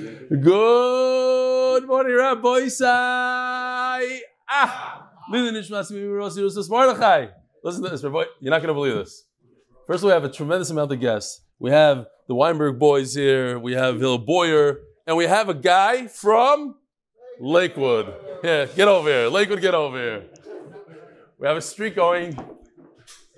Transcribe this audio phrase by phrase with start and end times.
[0.00, 4.20] Good morning, Rabbi Isai.
[4.48, 5.10] Ah.
[5.30, 5.60] Listen to
[7.90, 8.24] this, Rabbi.
[8.40, 9.26] You're not going to believe this.
[9.86, 11.42] First, of all, we have a tremendous amount of guests.
[11.58, 13.58] We have the Weinberg boys here.
[13.58, 16.76] We have Hill Boyer, and we have a guy from
[17.38, 18.14] Lakewood.
[18.42, 19.28] Yeah, get over here.
[19.28, 20.24] Lakewood, get over here.
[21.38, 22.38] We have a streak going.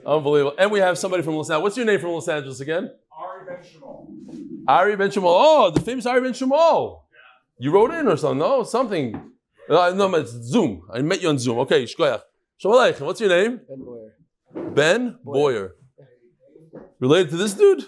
[0.07, 0.55] Unbelievable.
[0.59, 1.63] And we have somebody from Los Angeles.
[1.63, 2.91] What's your name from Los Angeles again?
[3.17, 4.52] Ari Ben Shmuel.
[4.69, 5.25] Ari Ben Shemal.
[5.27, 7.03] Oh, the famous Ari Ben Shemal.
[7.59, 8.39] You wrote in or something?
[8.39, 9.33] No, something.
[9.69, 10.83] Uh, no, it's Zoom.
[10.93, 11.59] I met you on Zoom.
[11.61, 12.23] Okay, shkoyach.
[12.59, 13.07] Shalom Aleichem.
[13.07, 13.61] What's your name?
[13.69, 14.75] Ben Boyer.
[14.75, 15.75] Ben Boyer.
[17.01, 17.85] Related to this dude?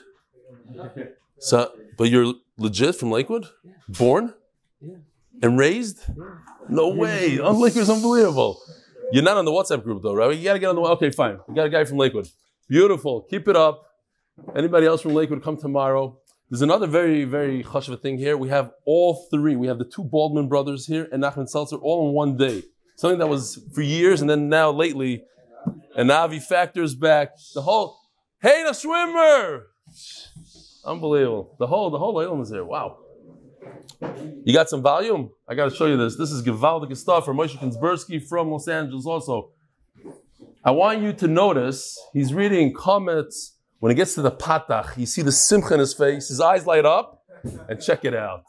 [1.38, 3.46] So, but you're legit from Lakewood?
[3.88, 4.34] Born?
[4.80, 4.96] Yeah.
[5.42, 6.04] And raised?
[6.68, 7.38] No way.
[7.38, 8.60] On Lakewood is unbelievable.
[9.12, 10.36] You're not on the WhatsApp group though, right?
[10.36, 11.38] You gotta get on the okay, fine.
[11.46, 12.28] We got a guy from Lakewood.
[12.68, 13.22] Beautiful.
[13.22, 13.84] Keep it up.
[14.56, 16.18] Anybody else from Lakewood come tomorrow?
[16.54, 18.36] There's another very, very chashuv thing here.
[18.36, 19.56] We have all three.
[19.56, 22.62] We have the two Baldwin brothers here and Nachman Seltzer all in one day.
[22.94, 25.24] Something that was for years and then now lately,
[25.96, 27.30] and Navi factors back.
[27.56, 27.98] The whole,
[28.40, 29.64] hey, the swimmer!
[30.84, 31.56] Unbelievable.
[31.58, 32.64] The whole, the whole island is there.
[32.64, 32.98] Wow.
[34.44, 35.30] You got some volume?
[35.48, 36.14] I got to show you this.
[36.16, 39.50] This is Givaldic stuff from Moshe Kinsbursky from Los Angeles also.
[40.64, 43.53] I want you to notice he's reading comments.
[43.84, 46.28] When it gets to the patach, you see the simcha in his face.
[46.28, 47.22] His eyes light up,
[47.68, 48.44] and check it out.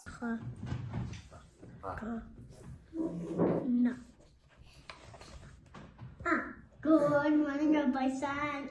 [6.80, 8.69] Good morning, Rabbi San.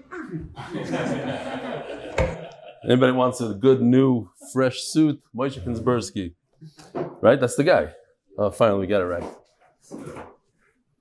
[2.89, 5.20] Anybody wants a good new fresh suit?
[5.37, 6.33] Moshe Kinsbursky,
[7.20, 7.39] right?
[7.39, 7.92] That's the guy.
[8.39, 9.31] Oh, finally, we got it right.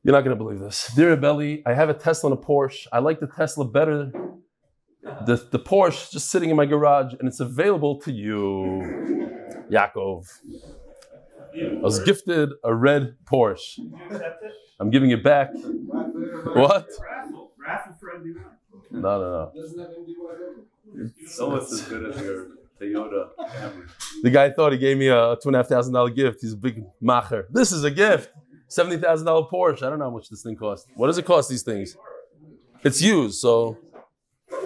[0.04, 1.64] You're not gonna believe this, dear Belly.
[1.66, 2.88] I have a Tesla and a Porsche.
[2.92, 4.12] I like the Tesla better.
[5.04, 8.40] The the Porsche just sitting in my garage, and it's available to you,
[9.70, 10.28] Yaakov.
[11.56, 13.80] I was gifted a red Porsche.
[14.80, 15.50] I'm giving it back.
[15.54, 16.88] What?
[17.00, 17.52] Raffle.
[17.58, 18.44] Raffle for MD1.
[18.92, 21.12] No, no, no.
[21.20, 22.48] It's almost as good as your
[22.80, 23.90] Toyota Camry.
[24.22, 26.40] The guy thought he gave me a two and a half thousand dollar gift.
[26.42, 27.46] He's a big macher.
[27.50, 28.32] This is a gift.
[28.68, 29.84] Seventy thousand dollar Porsche.
[29.84, 30.88] I don't know how much this thing costs.
[30.96, 31.98] What does it cost these things?
[32.84, 33.78] It's used, so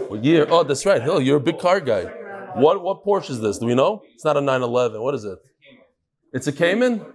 [0.07, 0.45] what year?
[0.49, 1.01] Oh, that's right.
[1.01, 2.03] Hill, you're a big car guy.
[2.55, 3.57] What what Porsche is this?
[3.59, 4.01] Do we know?
[4.15, 5.01] It's not a 911.
[5.01, 5.39] What is it?
[6.33, 7.05] It's a Cayman?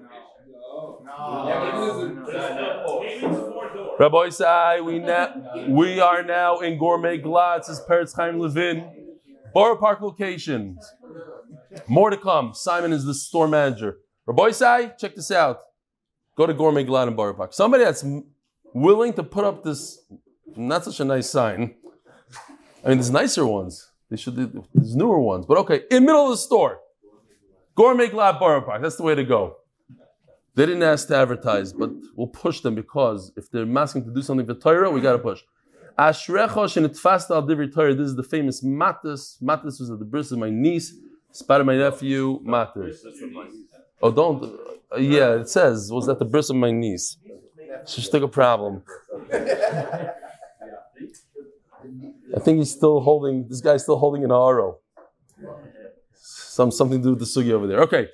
[3.98, 8.90] Rabbi Isai, we now we are now in Gourmet Glatt, as Peretz Chaim Levin.
[9.54, 10.78] Borough Park locations.
[11.86, 12.52] More to come.
[12.54, 13.98] Simon is the store manager.
[14.26, 15.58] Rabbi Isai, check this out.
[16.36, 17.52] Go to Gourmet Glatt in Borough Park.
[17.52, 18.04] Somebody that's
[18.72, 19.98] willing to put up this
[20.56, 21.74] not such a nice sign.
[22.84, 23.90] I mean, there's nicer ones.
[24.10, 24.36] They should.
[24.74, 25.82] There's newer ones, but okay.
[25.90, 26.80] In middle of the store,
[27.74, 28.82] Gourmet Glatt Borough Park.
[28.82, 29.56] That's the way to go.
[30.54, 34.20] They didn't ask to advertise, but we'll push them because if they're asking to do
[34.20, 35.42] something for Torah, we got to push.
[35.98, 37.94] Ashrecha shenitfast al divri Torah.
[37.94, 39.42] This is the famous Matis.
[39.42, 40.94] Matis was at the birth of my niece,
[41.30, 42.98] spotted my nephew, Matis.
[44.02, 44.44] Oh, don't.
[44.94, 47.16] uh, yeah, it says was at the birth of my niece.
[47.86, 48.82] She's still a problem.
[52.36, 53.48] I think he's still holding.
[53.48, 54.76] This guy's still holding an aro.
[56.14, 57.80] Some something to do with the sugi over there.
[57.80, 58.08] Okay.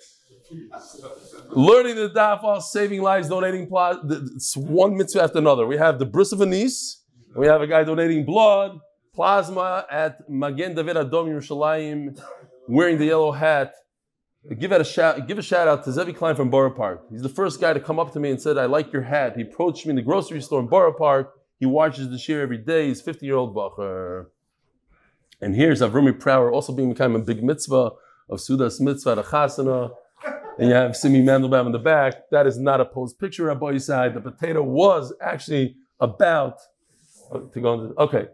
[1.51, 4.03] Learning the dafal, saving lives, donating plasma.
[4.37, 5.67] It's one mitzvah after another.
[5.67, 7.03] We have the bris of a niece.
[7.37, 8.79] We have a guy donating blood,
[9.15, 12.21] plasma at Magen David Adom Yerushalayim,
[12.67, 13.73] wearing the yellow hat.
[14.59, 15.27] Give a shout.
[15.27, 17.07] Give a shout out to Zevi Klein from Borough Park.
[17.11, 19.37] He's the first guy to come up to me and said, "I like your hat."
[19.37, 21.35] He approached me in the grocery store in Borough Park.
[21.59, 22.89] He watches the shir every day.
[22.89, 24.27] He's 50 year old bacher.
[25.41, 27.93] And here's Avrumi Prower also being kind of a big mitzvah
[28.29, 29.91] of Sudas mitzvah, the chasana.
[30.59, 32.31] And you have Simi Mandelbaum in the back.
[32.31, 34.15] That is not a posed picture, Rabbi side.
[34.15, 36.59] The potato was actually about
[37.31, 37.95] oh, to go into.
[38.01, 38.27] Okay.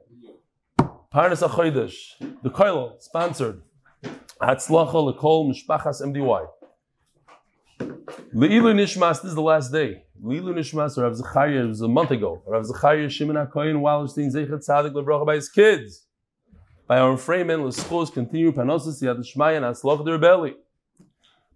[0.79, 3.63] Parnas Achoidish, the Koilo, sponsored.
[4.41, 6.47] Hatzlacha Lekol Mishpachas MDY.
[8.35, 10.05] Leilu Nishmas, this is the last day.
[10.25, 12.43] Leilu Nishmas, Rav Zechariah, it was a month ago.
[12.47, 16.07] Rav Zechariah Shimon HaKoyin Wallerstein Zechat Tzadik Lebracha by his kids.
[16.89, 20.55] By our Freeman, Leschos, continue Panosis Yad Shmaya and Hatzlacha Derbeli.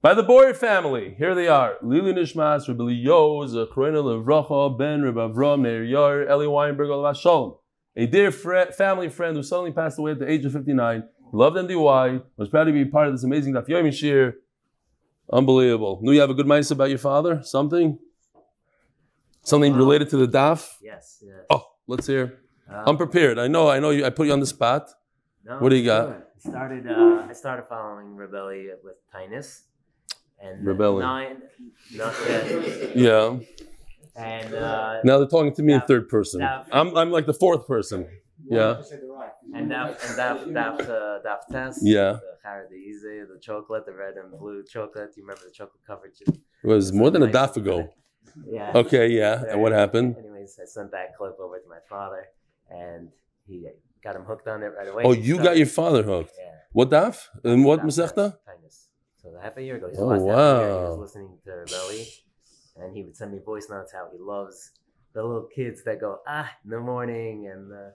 [0.02, 1.76] By the Boyer family, here they are.
[1.82, 7.54] Lili Nishmas, Rabbi Yo, Zechroina Levracha, Ben, Rabbi Avram, Neir Yar, Eli Weinberg, Olav Shalom.
[7.96, 11.04] A dear fri- family friend who suddenly passed away at the age of 59.
[11.32, 14.34] Loved MDY, was proud to be part of this amazing Daf Yomi Shir.
[15.32, 16.00] Unbelievable.
[16.02, 17.40] Knew you have a good mindset about your father?
[17.42, 17.98] Something?
[19.48, 20.60] Something related to the Daf?
[20.82, 21.22] Yes.
[21.26, 21.32] Yeah.
[21.50, 22.24] Oh, let's hear.
[22.70, 23.38] Uh, I'm prepared.
[23.38, 24.90] I know, I know you, I put you on the spot.
[25.44, 26.04] no, what do you got?
[26.06, 26.24] sure.
[26.36, 26.86] I started.
[26.86, 29.62] Uh, I started following Rebelli with Tinus,
[30.40, 31.00] and Rebelling.
[31.00, 31.36] nine,
[31.94, 32.96] not yet.
[32.96, 33.38] Yeah.
[34.14, 36.40] And uh, Now they're talking to me in third person.
[36.40, 38.06] Daf- I'm, I'm like the fourth person.
[38.48, 38.82] Yeah.
[39.54, 41.80] and daf and daf daf uh, daf test.
[41.82, 42.18] Yeah.
[42.22, 43.02] The Haradize,
[43.32, 45.10] the chocolate, the red and blue chocolate.
[45.16, 46.12] You remember the chocolate covered?
[46.26, 46.38] It
[46.74, 47.88] was more than a daf ago.
[48.46, 48.72] Yeah.
[48.74, 49.44] Okay, yeah.
[49.48, 50.16] And what happened?
[50.18, 52.26] Anyways, I sent that clip over to my father,
[52.70, 53.08] and
[53.46, 53.66] he
[54.02, 55.02] got him hooked on it right away.
[55.04, 56.34] Oh, you got your father hooked.
[56.38, 56.52] Yeah.
[56.72, 57.26] What daf?
[57.44, 58.36] And what Masechta?
[59.22, 62.06] So half a year ago, Oh, oh, a year, he was listening to Rebelli,
[62.76, 64.70] and he would send me voice notes how he loves
[65.12, 67.90] the little kids that go ah in the morning and uh,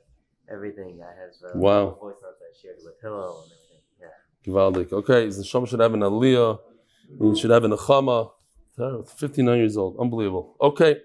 [0.51, 1.00] everything.
[1.01, 1.92] I have uh, Wow.
[1.92, 3.84] voice notes I shared with Hillel and everything.
[4.01, 4.44] Yeah.
[4.45, 4.92] Givaldik.
[4.92, 6.60] Okay, the Shom should have an Aliyah.
[7.18, 8.31] We should have an Achama.
[8.77, 9.97] 59 years old.
[9.99, 10.55] Unbelievable.
[10.61, 10.97] Okay.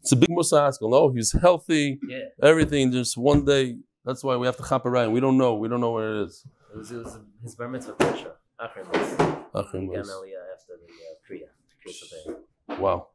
[0.00, 0.90] It's a big Musa Haskell.
[0.90, 1.98] No, he's healthy.
[2.06, 2.20] Yeah.
[2.42, 2.92] Everything.
[2.92, 3.76] Just one day.
[4.04, 5.12] That's why we have to chop around.
[5.12, 5.54] We don't know.
[5.56, 6.46] We don't know where it is.
[6.72, 8.32] It was, it was his bar mitzvah Pesha.
[8.60, 9.14] Achrim was.
[9.54, 10.08] Achrim was.
[10.08, 11.48] after the uh, Kriya.
[11.84, 13.08] Kriya Wow.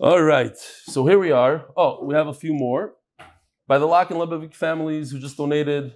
[0.00, 0.56] All right.
[0.56, 1.66] So here we are.
[1.76, 2.94] Oh, we have a few more.
[3.66, 5.94] By the Lock and Lebovich families who just donated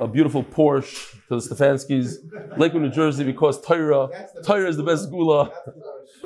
[0.00, 2.16] a beautiful Porsche to the Stefanskis,
[2.58, 4.10] Lakewood, New Jersey, because Tyra,
[4.44, 5.52] Tyra is the best gula.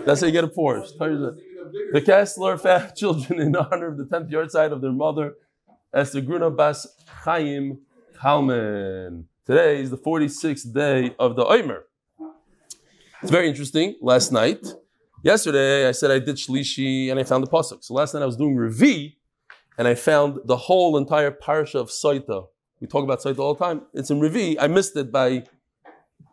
[0.05, 0.97] That's how you get a Porsche.
[0.99, 1.39] Tyra's
[1.93, 5.35] the, Kessler family children in honor of the 10th yard side of their mother,
[5.95, 6.87] Esther Gruna Bas
[7.25, 7.79] Chaim
[8.21, 9.27] Kalman.
[9.47, 11.85] Today is the 46th day of the Omer.
[13.23, 13.97] It's very interesting.
[14.01, 14.67] Last night,
[15.23, 17.85] yesterday, I said I did Shlishi and I found the pasuk.
[17.85, 19.17] So last night I was doing Revi,
[19.79, 22.47] and I found the whole entire parsha of Saita.
[22.82, 23.82] We talk about Saita all the time.
[23.94, 24.56] It's in Revi.
[24.58, 25.44] I missed it by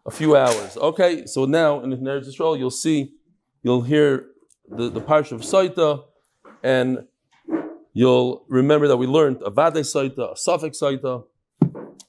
[0.03, 0.75] a few hours.
[0.77, 3.13] Okay, so now in Eretz Yisrael, you'll see,
[3.61, 4.25] you'll hear
[4.67, 6.05] the, the parsha of Saita,
[6.63, 7.05] and
[7.93, 11.23] you'll remember that we learned a Vade Saita, a Suffix Saita.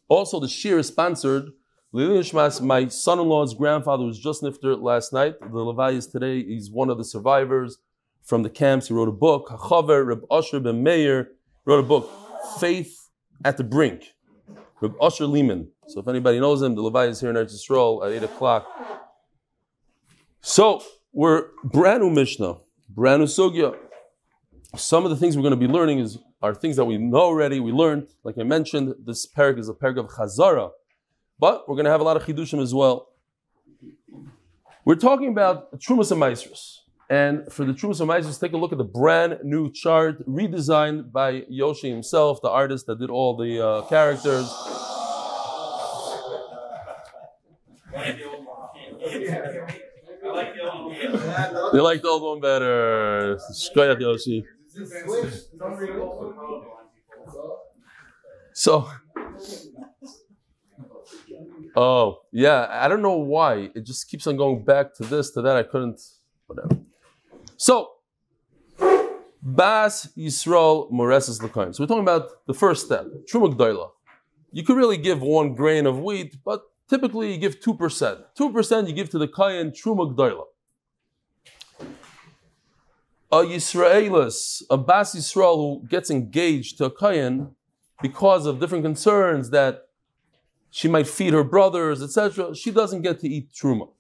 [0.09, 1.51] Also, the shir is sponsored
[1.93, 5.35] my son-in-law's grandfather was just nifter last night.
[5.41, 6.43] The Levi is today.
[6.45, 7.79] He's one of the survivors
[8.23, 8.89] from the camps.
[8.89, 9.49] He wrote a book.
[9.49, 11.33] Chaver Reb Asher ben Meir
[11.65, 12.09] wrote a book,
[12.61, 13.09] Faith
[13.45, 14.15] at the Brink.
[14.81, 15.69] Reb Asher Lehman.
[15.89, 18.67] So if anybody knows him, the Levi is here in Eretz Yisrael at eight o'clock.
[20.41, 20.83] So
[21.13, 22.57] we're brand new Mishnah,
[22.89, 23.77] brand new Sugya.
[24.77, 27.21] Some of the things we're going to be learning is are things that we know
[27.21, 27.61] already.
[27.61, 30.71] We learned, like I mentioned, this parak is a parak of Chazara.
[31.39, 33.09] But we're going to have a lot of chidushim as well.
[34.85, 36.85] We're talking about Trumas and Maestros.
[37.11, 41.45] And for the True Maestros, take a look at the brand new chart redesigned by
[41.49, 44.47] Yoshi himself, the artist that did all the uh, characters.
[51.73, 53.39] They like the old one better.
[53.53, 54.45] Shkoyach Yoshi.
[58.53, 58.89] So,
[61.77, 62.67] Oh, yeah.
[62.71, 63.71] I don't know why.
[63.75, 65.57] It just keeps on going back to this, to that.
[65.57, 66.01] I couldn't,
[66.47, 66.81] whatever.
[67.63, 67.91] So,
[69.43, 71.75] Bas Yisrael Moreses Lakaim.
[71.75, 73.91] So, we're talking about the first step, Truma Gdaila.
[74.51, 78.25] You could really give one grain of wheat, but typically you give 2%.
[78.35, 80.45] 2% you give to the Kayan Truma Gdaila.
[83.31, 87.55] A Yisraelis, a Bas Yisrael who gets engaged to a Kayan
[88.01, 89.89] because of different concerns that
[90.71, 92.55] she might feed her brothers, etc.
[92.55, 93.91] She doesn't get to eat truma.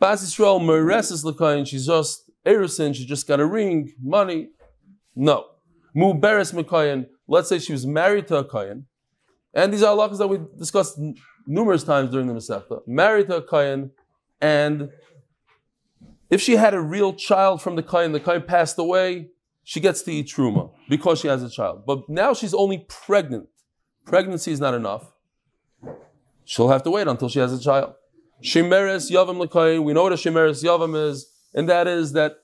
[0.00, 1.64] Bas Yisrael mereses l'kayin.
[1.64, 2.94] She's just erisin.
[2.94, 4.48] She just got a ring, money.
[5.14, 5.46] No.
[5.94, 7.06] Mu beres mekayin.
[7.28, 8.84] Let's say she was married to a kayin,
[9.54, 11.14] and these are halachas that we discussed n-
[11.46, 12.80] numerous times during the Masechta.
[12.86, 13.90] Married to a kayin,
[14.40, 14.90] and
[16.30, 19.28] if she had a real child from the kayin, the kayin passed away,
[19.64, 21.84] she gets to eat truma because she has a child.
[21.86, 23.48] But now she's only pregnant.
[24.04, 25.12] Pregnancy is not enough
[26.44, 27.94] she'll have to wait until she has a child.
[28.42, 32.36] Shemeres Yavam Lekayin, we know what a Shemeres Yavam is, and that is that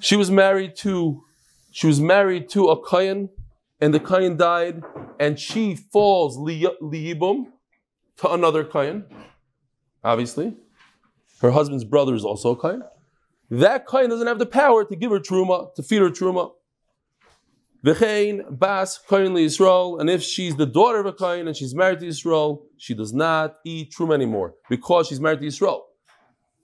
[0.00, 1.22] she was married to
[1.70, 3.28] she was married to a Kayan,
[3.80, 4.82] and the Kayan died,
[5.20, 7.46] and she falls liyibum
[8.16, 9.04] to another Kayan.
[10.02, 10.56] Obviously,
[11.40, 12.82] her husband's brother is also a Kayan.
[13.50, 16.52] That Kayan doesn't have the power to give her truma, to feed her truma.
[17.84, 22.00] V'chein bas kohen Yisrael, and if she's the daughter of a kohen and she's married
[22.00, 25.82] to Yisrael, she does not eat truma anymore because she's married to Yisrael.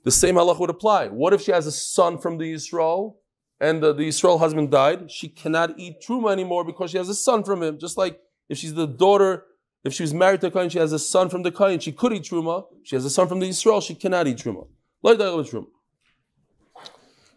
[0.05, 1.09] The same halach would apply.
[1.09, 3.19] What if she has a son from the Israel
[3.59, 5.11] and the, the Yisrael husband died?
[5.11, 7.79] She cannot eat truma anymore because she has a son from him.
[7.79, 9.47] Just like if she's the daughter,
[9.83, 11.91] if she was married to a kohen, she has a son from the kohen, she
[11.91, 12.67] could eat truma.
[12.83, 14.67] She has a son from the Israel, she cannot eat truma.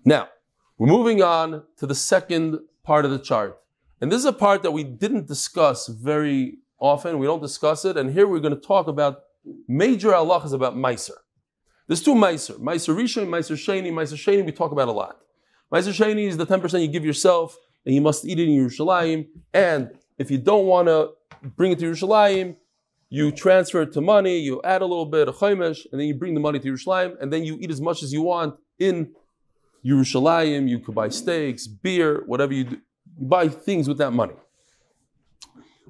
[0.05, 0.27] Now
[0.77, 3.57] we're moving on to the second part of the chart.
[4.01, 7.17] And this is a part that we didn't discuss very often.
[7.17, 7.97] We don't discuss it.
[7.97, 9.23] And here we're going to talk about
[9.67, 11.17] major halachas about Meiser.
[11.87, 12.59] There's two Meiser.
[12.59, 13.91] Meiser Rishon, Meiser Sheni.
[13.91, 15.17] Meiser Sheni we talk about a lot.
[15.71, 19.27] Meiser Sheni is the 10% you give yourself and you must eat it in Yerushalayim.
[19.53, 22.57] And if you don't want to bring it to Yerushalayim,
[23.09, 26.13] you transfer it to money, you add a little bit of chaimesh, and then you
[26.13, 29.13] bring the money to Yerushalayim, and then you eat as much as you want in
[29.85, 30.67] Yerushalayim.
[30.67, 32.77] You could buy steaks, beer, whatever you do.
[33.19, 34.33] You buy things with that money.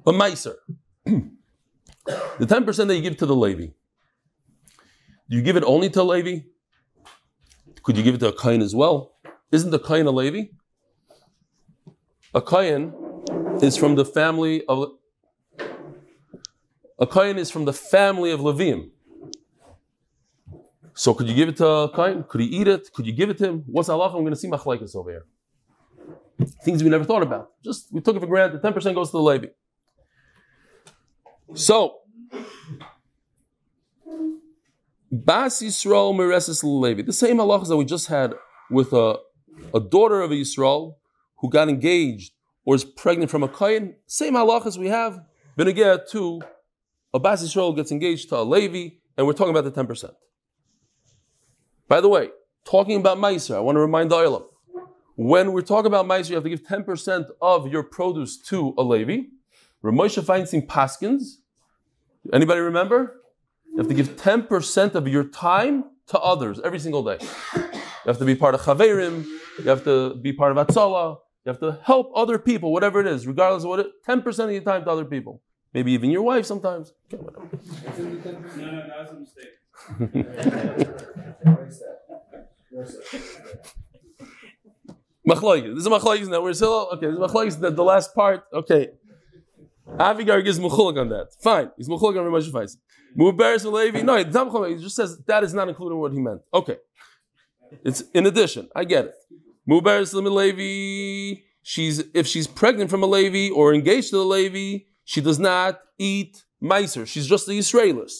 [0.04, 0.54] But Meiser,
[1.04, 1.26] the
[2.40, 3.72] 10% that you give to the Levi,
[5.28, 6.46] do you give it only to Levi?
[7.82, 9.14] Could you give it to a Kain as well?
[9.52, 10.50] Isn't the Kain a Levi?
[12.34, 12.92] A Kain
[13.62, 14.92] is from the family of
[16.98, 18.90] a Kain is from the family of Levim.
[20.94, 22.24] So could you give it to a Kain?
[22.28, 22.92] Could he eat it?
[22.92, 23.64] Could you give it to him?
[23.66, 24.08] What's Allah?
[24.08, 25.26] I'm going to see machlaikas over here.
[26.64, 27.52] Things we never thought about.
[27.64, 28.62] Just we took it for granted.
[28.62, 29.48] Ten percent goes to the Levi.
[31.54, 32.00] So
[35.10, 37.02] Bas Yisrael Mereses Levi.
[37.02, 38.34] The same halachas that we just had
[38.70, 39.18] with a,
[39.72, 40.96] a daughter of Yisrael
[41.38, 42.32] who got engaged
[42.64, 43.94] or is pregnant from a Kayan.
[44.06, 45.20] Same halachas we have.
[45.56, 46.42] Benegah to
[47.14, 50.12] a Bas Yisrael gets engaged to a Levi, and we're talking about the 10%.
[51.88, 52.28] By the way,
[52.64, 54.44] talking about Meiser, I want to remind the Olam.
[55.16, 58.82] When we're talking about Meiser, you have to give 10% of your produce to a
[58.82, 59.22] Levi.
[59.82, 61.38] Ramosha Feinstein Paskins.
[62.32, 63.22] Anybody remember?
[63.78, 67.18] You have to give 10% of your time to others every single day.
[67.54, 67.70] You
[68.06, 69.24] have to be part of Chaverim,
[69.56, 73.06] you have to be part of Atzala, you have to help other people, whatever it
[73.06, 75.42] is, regardless of what it 10% of your time to other people.
[75.72, 76.92] Maybe even your wife sometimes.
[77.14, 77.48] Okay, whatever.
[78.56, 79.54] No, no, that was a mistake.
[85.22, 86.42] This is machlokes now.
[86.42, 87.06] We're still okay.
[87.06, 87.60] This is machlokes.
[87.60, 88.42] The, the last part.
[88.52, 88.88] Okay.
[89.96, 91.34] Avigar gives muchulak on that.
[91.40, 91.70] Fine.
[91.76, 92.76] He's muchulak on Ramesh Fais.
[93.16, 94.02] Muberes Levi.
[94.02, 94.16] No.
[94.16, 96.42] He just says that is not included in what he meant.
[96.52, 96.76] Okay.
[97.84, 98.68] It's in addition.
[98.76, 99.14] I get it.
[99.68, 101.40] Muberes Levi.
[101.62, 105.80] She's if she's pregnant from a Levi or engaged to a Levi, she does not
[105.98, 107.06] eat meiser.
[107.06, 108.12] She's just a Israelis.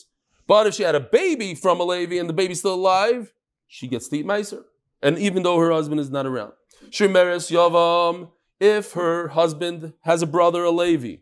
[0.46, 3.32] But if she had a baby from a Levi and the baby's still alive,
[3.66, 4.64] she gets to eat meiser.
[5.02, 6.52] And even though her husband is not around.
[6.90, 11.16] Shemeres Yavam, if her husband has a brother, a Levi,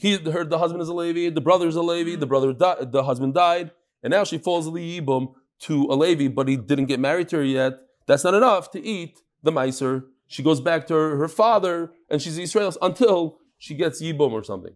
[0.00, 2.84] he, her, the husband is a Levi, the brother is a Levi, the brother, di-
[2.84, 3.70] the husband died,
[4.02, 7.44] and now she falls Liyibum to a Levi, but he didn't get married to her
[7.44, 7.74] yet.
[8.06, 10.04] That's not enough to eat the Meiser.
[10.26, 14.42] She goes back to her, her father, and she's Israel until she gets Yibum or
[14.42, 14.74] something.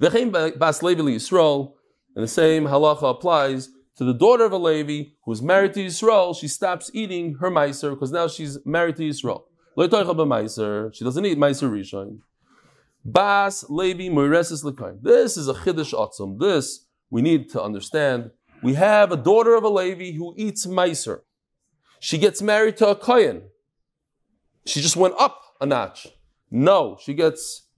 [0.00, 1.72] V'chein bas Levi Yisrael,
[2.14, 5.84] and the same halacha applies to the daughter of a Levi who is married to
[5.86, 6.36] Yisrael.
[6.38, 9.42] She stops eating her Meiser because now she's married to Yisrael.
[9.76, 12.20] She doesn't eat Meiser Rishon.
[13.04, 14.98] Bas Levi Moiresis Lekain.
[15.02, 16.38] This is a Chiddush Atzum.
[16.38, 18.30] This we need to understand.
[18.62, 21.20] We have a daughter of a Levi who eats Meiser.
[22.00, 23.50] She gets married to a Kohen.
[24.66, 26.06] She just went up a notch.
[26.50, 27.68] No, she gets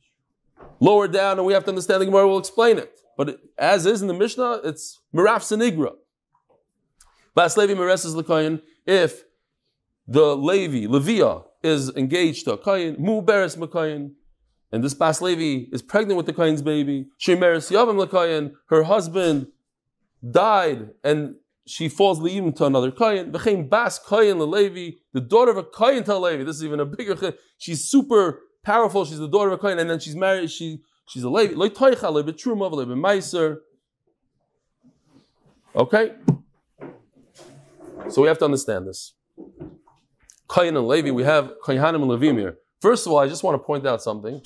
[0.79, 2.93] lower down, and we have to understand the Gemara will explain it.
[3.17, 5.93] But it, as is in the Mishnah, it's Miraf Senigra.
[7.35, 9.25] Bas Levi Mereses Lekayin, if
[10.07, 14.13] the Levi, Levia, is engaged to a Kayin, Mu Beres Mekayin,
[14.73, 18.85] and this Bas Levi is pregnant with the Kain's baby, She marries Yavam Lekayin, her
[18.85, 19.49] husband
[20.29, 25.57] died, and she falls Leivim to another Kayin, V'chein Bas Kayin Levi, the daughter of
[25.57, 29.51] a Kayin to Levi, this is even a bigger she's super powerful, she's the daughter
[29.53, 31.55] of a Kayin, and then she's married, she She's a Levi.
[31.55, 33.59] Lo toicha lebe truma lebe meiser.
[35.75, 36.15] Okay.
[38.09, 39.13] So we have to understand this.
[40.49, 42.59] Kayin and Levi, we have Kayanim and Levim here.
[42.81, 44.43] First of all, I just want to point out something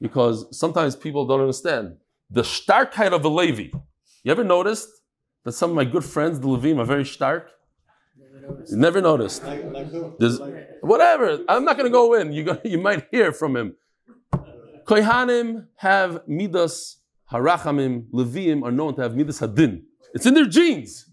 [0.00, 1.96] because sometimes people don't understand
[2.30, 3.76] the starkheit of a Levi.
[4.24, 4.88] You ever noticed
[5.44, 7.50] that some of my good friends, the Levim, are very stark?
[8.70, 9.42] Never noticed.
[10.18, 10.40] There's,
[10.80, 11.40] whatever.
[11.48, 12.32] I'm not going to go in.
[12.32, 13.76] You, go, you might hear from him.
[14.84, 16.98] Kohanim have midas
[17.30, 18.08] harachamim.
[18.10, 19.82] Leviim are known to have midas hadin.
[20.14, 21.08] It's in their genes.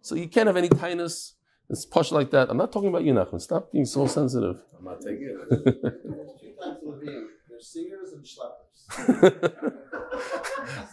[0.00, 1.33] So you can't have any kindness.
[1.70, 2.50] It's push like that.
[2.50, 3.40] I'm not talking about you, Nachman.
[3.40, 4.60] Stop being so sensitive.
[4.78, 5.48] I'm not taking it.
[5.64, 7.28] Two times Levine.
[7.48, 9.72] They're singers and schleppers.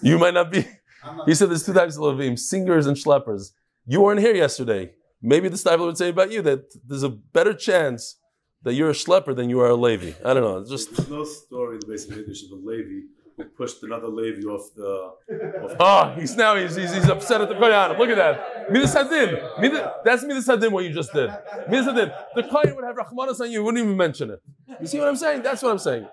[0.02, 0.66] you might not be.
[1.06, 3.52] Not He said there's two types of Levim, singers and schleppers.
[3.86, 4.94] You weren't here yesterday.
[5.22, 8.18] Maybe the Stifler would say about you that there's a better chance
[8.64, 10.12] that you're a schlepper than you are a Levi.
[10.24, 10.58] I don't know.
[10.60, 14.08] It's just There's no story in the basic English of a Levi who pushed another
[14.08, 14.84] Levi off the.
[15.64, 17.98] Off Oh, he's now he's, he's, he's upset at the Koyan.
[17.98, 18.72] Look at that.
[18.72, 19.60] Midas Hadin.
[19.60, 21.30] Midas- That's Midas Hadin what you just did.
[21.70, 22.14] Midas Hadin.
[22.36, 24.42] The Koyan would have Rahmanas on you, wouldn't even mention it.
[24.80, 25.42] You see what I'm saying?
[25.44, 26.08] That's what I'm saying.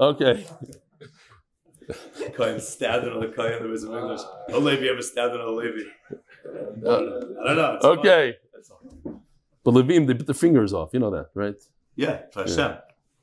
[0.00, 0.46] Okay.
[2.34, 3.58] Kohen standing on the Kohen.
[3.62, 4.20] There was in English.
[4.50, 5.82] A Levi ever standing on a Levi?
[6.10, 7.74] Uh, I don't know.
[7.76, 8.32] It's Okay.
[8.32, 8.50] fun.
[8.54, 9.22] That's all.
[9.64, 10.90] But Levim, they bit their fingers off.
[10.92, 11.54] You know that, right?
[11.96, 12.76] Yeah, for Hashem.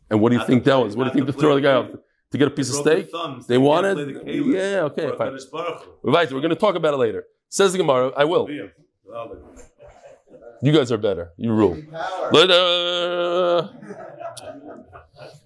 [0.09, 0.95] And what do you Not think that was?
[0.95, 1.87] What do you think to to throw the guy off?
[2.31, 3.09] To get a piece of steak?
[3.09, 3.47] thumbs.
[3.47, 3.97] They can't wanted.
[3.97, 5.31] the Yeah, okay, fine.
[5.31, 6.11] HaKadosh Baruch Hu.
[6.11, 7.25] Right, we're going to talk about it later.
[7.49, 8.47] Says the Gemara, I will.
[10.61, 11.31] You guys are better.
[11.37, 11.77] You rule.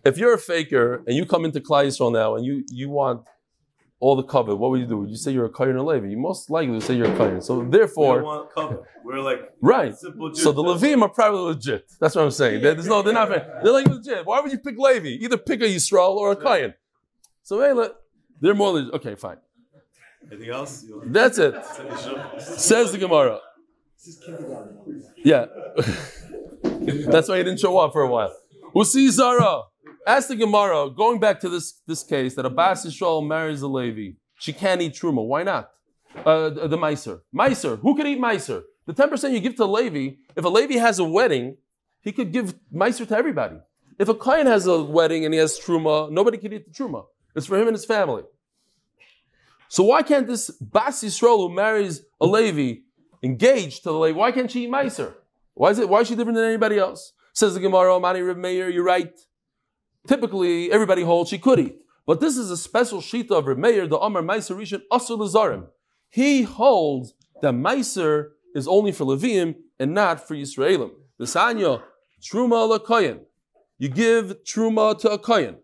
[0.05, 3.25] If you're a faker and you come into Klai Yisrael now and you, you want
[4.03, 4.97] all the cover, what would you do?
[4.97, 6.07] Would you say you're a Kayan or Levi?
[6.13, 7.41] You most likely would say you're a Kayan.
[7.41, 8.77] So We therefore, want cover.
[9.05, 9.95] We're like right.
[9.95, 11.89] simple So the Levim are probably legit.
[12.01, 12.61] That's what I'm saying.
[12.61, 13.29] There- There's no, they're not.
[13.29, 14.25] They're like legit.
[14.25, 15.11] Why would you pick Levi?
[15.23, 16.73] Either pick a Yisrael or a Kayan.
[17.43, 17.89] So hey,
[18.41, 18.93] they're more legit.
[18.95, 19.37] Okay, fine.
[20.31, 20.85] Anything else?
[21.05, 21.53] That's it.
[22.39, 23.39] Says the Gemara.
[25.23, 25.45] Yeah.
[27.13, 28.33] That's why he didn't show up for a while.
[28.75, 29.63] Usi Zara.
[30.05, 34.17] Ask the Gemara, going back to this, this case, that Abbas Yisrael marries a Levi.
[34.39, 35.25] She can't eat Truma.
[35.25, 35.71] Why not?
[36.25, 37.21] Uh, the, the Meiser.
[37.33, 37.79] Meiser.
[37.79, 38.63] Who could eat Meiser?
[38.85, 41.57] The 10% you give to Levi, if a Levi has a wedding,
[42.01, 43.57] he could give Meiser to everybody.
[43.97, 47.05] If a Kayan has a wedding and he has Truma, nobody can eat the Truma.
[47.35, 48.23] It's for him and his family.
[49.69, 52.81] So why can't this Bas Yisrael who marries a Levi
[53.23, 54.17] engage to the Levi?
[54.17, 55.13] Why can't she eat Meiser?
[55.53, 55.87] Why is it?
[55.87, 57.13] Why is she different than anybody else?
[57.33, 59.17] Says the Gemara, Mani Reb Meir, you're right.
[60.07, 61.77] Typically, everybody holds she could eat.
[62.05, 65.67] But this is a special shita of Reb Meir, the Amar Meiser Rishon Asur Lazarim.
[66.09, 70.91] He holds that Meiser is only for Levium and not for Yisraelim.
[71.17, 71.81] The Sanya,
[72.21, 73.15] Truma la.
[73.77, 75.55] You give Truma to a Koyen.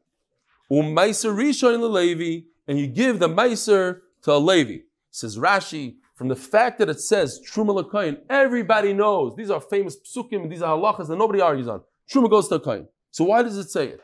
[0.71, 4.83] Um Meiser Rishon Levi, and you give the Meiser to a Levi.
[5.11, 9.97] Says Rashi, from the fact that it says Truma la everybody knows these are famous
[9.97, 11.81] psukim, these are halachas that nobody argues on.
[12.09, 12.87] Truma goes to a Koyen.
[13.11, 14.01] So why does it say it?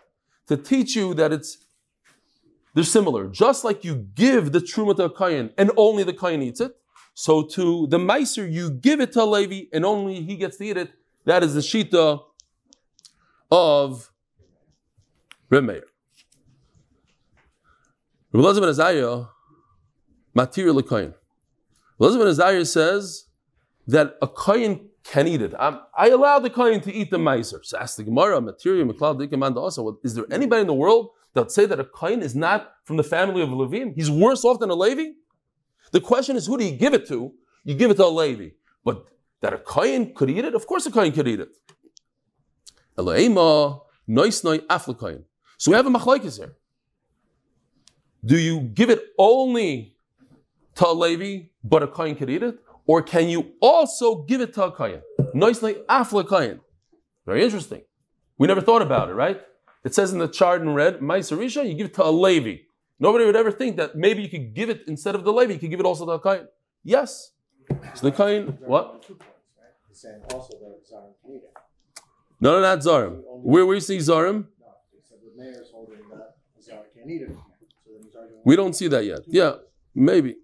[0.48, 1.58] To teach you that it's
[2.76, 3.28] they're similar.
[3.28, 6.76] Just like you give the truma to a kayan and only the kayan eats it,
[7.14, 10.66] so to the meiser you give it to a Levi and only he gets to
[10.66, 10.92] eat it.
[11.24, 12.22] That is the shita
[13.50, 14.12] of
[15.50, 15.84] Reb Meir.
[18.34, 19.30] Reb Elazar
[20.36, 21.14] ben lekayin.
[22.00, 23.26] Elazar ben says
[23.88, 25.54] that a kayan can eat it.
[25.56, 27.64] I'm- I allow the kayan to eat the meiser.
[27.64, 30.00] So ask the Gemara, material, Meklal, Dikimanda also.
[30.04, 32.98] Is there anybody in the world that would say that a kayan is not from
[32.98, 33.94] the family of Levim?
[33.96, 35.14] He's worse off than a Levi?
[35.92, 37.32] The question is, who do you give it to?
[37.64, 38.50] You give it to a Levi.
[38.84, 39.06] But
[39.42, 40.56] that a kayan could eat it?
[40.56, 41.50] Of course a kayan could eat it.
[42.98, 45.24] Eloema, nois noi aflekayin.
[45.58, 46.56] So we have a machlaikis here.
[48.26, 49.98] Do you give it only
[50.76, 52.58] to a Levi, but a kayan could eat it?
[52.88, 55.02] Or can you also give it to a kayan?
[55.34, 56.60] Nois noi aflekayin.
[57.26, 57.82] Very interesting.
[58.38, 59.42] We never thought about it, right?
[59.84, 62.58] It says in the chart in red, Maisarisha, you give it to a Levi.
[63.00, 65.60] Nobody would ever think that maybe you could give it instead of the Levi, you
[65.60, 66.48] could give it also to a Kain.
[66.84, 67.32] Yes.
[67.96, 69.06] So the Kain, what?
[72.42, 73.22] No, no, not Zarim.
[73.24, 74.48] Where, you see Zarim?
[78.44, 79.20] We don't see that yet.
[79.28, 79.54] Yeah,
[79.94, 80.36] maybe.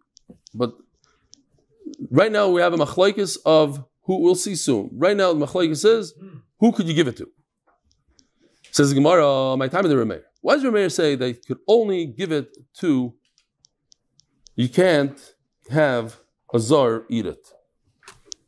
[0.54, 0.74] But
[2.10, 4.90] right now we have a machlaikis of who we'll see soon.
[4.94, 6.14] Right now the machlaikis says,
[6.60, 7.28] who could you give it to?
[8.72, 10.24] Says the Gemara, my time of the Remeir.
[10.42, 13.14] Why does Remeir say they could only give it to,
[14.56, 15.20] you can't
[15.70, 16.20] have
[16.54, 17.46] a Zar eat it?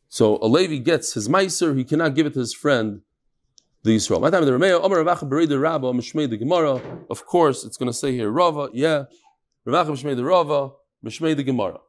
[0.09, 3.01] So a Levi gets his Meiser, he cannot give it to his friend,
[3.83, 4.21] the Yisrael.
[4.21, 6.81] My time of the Remeir, Omer Ravacha Bereid Rabba, Mishmei the Gemara.
[7.09, 9.05] Of course, it's going to say here, Rava, yeah.
[9.67, 10.71] Ravacha Mishmei the Rava,
[11.05, 11.79] Mishmei the Gemara.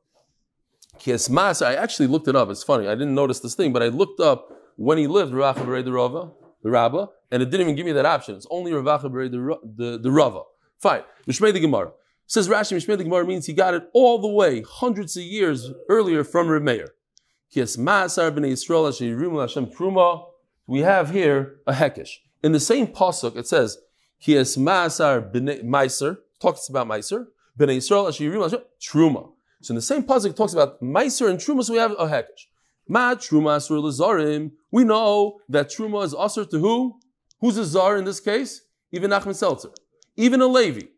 [0.99, 2.51] Kies Mas, I actually looked it up.
[2.51, 2.87] It's funny.
[2.87, 6.31] I didn't notice this thing, but I looked up when he lived, Ravacha the Rava,
[6.63, 8.37] the Rabba, and it didn't even give me that option.
[8.37, 10.43] It's only Ravacha the, the, the Rava.
[10.81, 11.03] Fine.
[11.27, 11.93] Mishmei the Gemara.
[12.27, 15.71] Says Rashi, Mishmei the Gemara means he got it all the way, hundreds of years
[15.89, 16.89] earlier from Hashem
[19.67, 20.25] truma.
[20.67, 22.11] We have here a hekesh.
[22.43, 23.77] In the same pasuk, it says,
[24.23, 27.27] Kies b'nei Meiser, talks about Meiser,
[27.59, 28.33] b'nei Yisrael Hashem
[28.81, 29.34] truma.
[29.65, 32.07] So in the same pasuk, it talks about Meiser and truma, so we have a
[32.07, 32.49] hekesh.
[32.87, 34.51] Ma truma asur lezarim.
[34.71, 37.01] We know that truma is asur to who?
[37.41, 38.61] Who's a zar in this case?
[38.93, 39.71] Even Nachman Seltzer.
[40.17, 40.89] Even a Levi.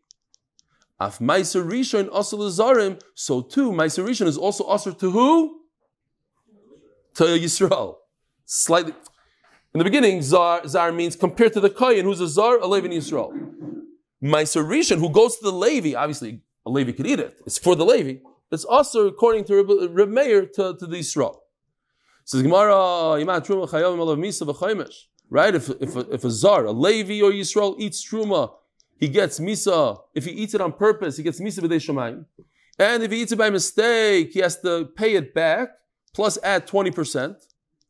[0.99, 3.01] Af Meiser Rishon asur lezarim.
[3.13, 5.61] So too, Meiser Rishon is also asur to who?
[7.15, 7.95] To Yisrael.
[8.43, 8.93] Slightly.
[9.73, 12.87] In the beginning, zar, zar means compared to the Kayan, who's a zar, a Levi
[12.87, 13.31] in Yisrael.
[14.21, 17.39] Meiser Rishon, who goes to the Levi, obviously a Levi could eat it.
[17.45, 18.19] It's for the Levi.
[18.51, 21.37] It's also according to Reb, Meir to, to the Yisrael.
[22.23, 22.73] Says Gemara,
[23.19, 24.95] "Yima truma misa v'chaymesh."
[25.29, 25.53] Right?
[25.53, 28.53] If if a, if a zar, a Levi or Yisrael eats truma,
[28.97, 29.99] he gets misa.
[30.15, 32.25] If he eats it on purpose, he gets misa b'dei shemayim.
[32.79, 35.69] And if he eats it by mistake, he has to pay it back
[36.13, 37.35] plus add 20%.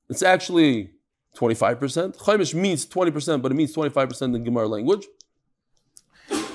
[0.10, 0.92] It's actually
[1.38, 2.18] 25%.
[2.18, 5.06] Chaimish means 20%, but it means 25% in Gemara language.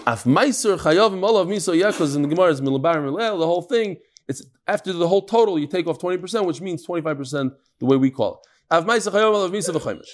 [0.04, 3.96] Af meiser chayav malav misa because in the Gemara is milabar milel, the whole thing,
[4.26, 8.10] it's after the whole total, you take off 20%, which means 25% the way we
[8.10, 8.74] call it.
[8.74, 10.08] Af meiser chayav malav misa v'chaimish.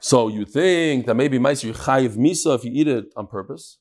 [0.00, 3.76] So you think that maybe meiser chayiv misa if you eat it on purpose?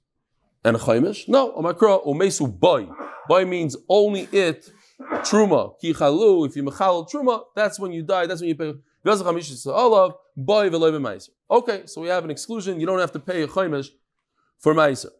[0.66, 1.30] And a chaimish?
[1.30, 2.90] No, omakra umesu boy.
[3.30, 5.80] Boy means only it, truma.
[5.80, 8.74] Ki chalu, if you mechal truma, that's when you die, that's when you pay.
[9.66, 10.14] Olav.
[11.50, 13.90] Okay, so we have an exclusion, you don't have to pay a chaimish
[14.62, 15.12] for Meiser.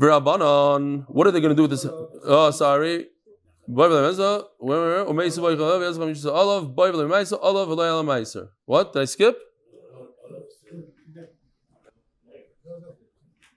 [0.00, 1.84] V'Rabbanon, what are they going to do with this?
[2.24, 3.06] Oh, sorry.
[3.66, 3.88] What?
[8.92, 9.36] Did I skip?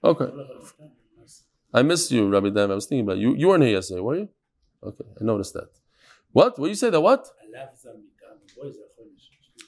[0.04, 0.26] Okay.
[1.72, 2.70] I missed you, Rabbi Dan.
[2.70, 3.34] I was thinking about you.
[3.34, 4.28] You weren't here yesterday, were you?
[4.82, 5.68] Okay, I noticed that.
[6.32, 6.58] What?
[6.58, 6.90] What you say?
[6.90, 7.28] That what?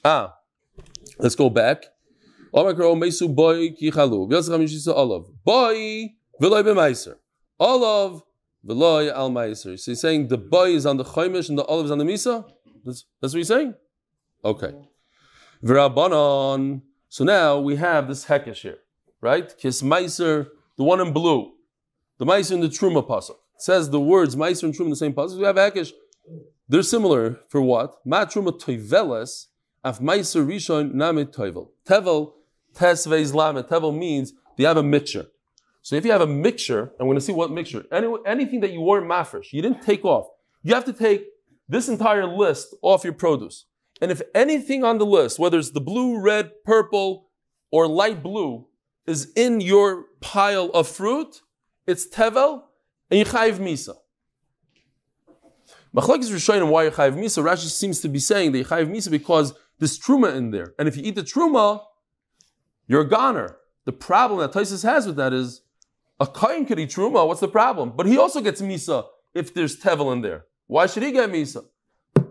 [0.03, 0.35] Ah,
[1.17, 1.85] let's go back.
[2.55, 4.29] Omakro mesu boy kichalu.
[4.29, 5.25] V'yosacham yishisa olav.
[5.43, 7.15] Boy v'loy b'meiser.
[7.59, 8.23] Olav
[8.65, 9.77] v'loy al meiser.
[9.77, 12.05] So he's saying the boy is on the chaimish and the olive is on the
[12.05, 12.45] misa?
[12.85, 13.73] That's, that's what he's saying?
[14.43, 14.73] Okay.
[15.67, 18.77] So now we have this hekesh here,
[19.19, 19.57] right?
[19.57, 21.53] Kis meiser, the one in blue.
[22.19, 23.37] The meiser in the truma pasuk.
[23.57, 25.39] Says the words meiser and truma in the same pasuk.
[25.39, 25.91] We have hekesh.
[26.69, 27.95] They're similar for what?
[28.05, 29.47] Ma truma toiveles
[29.83, 31.69] af meiser rishon name toivel.
[31.87, 32.33] Tevel
[32.75, 33.67] Tesveiz lamet.
[33.69, 35.27] Tevel means you have a mixture.
[35.81, 37.85] So if you have a mixture, I'm going to see what mixture.
[37.91, 40.27] Any, anything that you weren't mafresh, you didn't take off.
[40.63, 41.25] You have to take
[41.69, 43.65] this entire list off your produce.
[44.01, 47.27] And if anything on the list, whether it's the blue, red, purple,
[47.71, 48.67] or light blue,
[49.05, 51.41] is in your pile of fruit,
[51.85, 52.63] it's tevel
[53.09, 53.95] and you chayiv misa.
[55.95, 57.43] Machlekes Rishonim, why you chayiv misa?
[57.43, 60.97] Rashi seems to be saying that you misa because there's truma in there, and if
[60.97, 61.83] you eat the truma,
[62.87, 63.57] you're a goner.
[63.85, 65.61] The problem that Tosfos has with that is
[66.19, 67.27] a kain could eat truma.
[67.27, 67.93] What's the problem?
[67.95, 70.45] But he also gets misa if there's tevel in there.
[70.67, 71.65] Why should he get misa?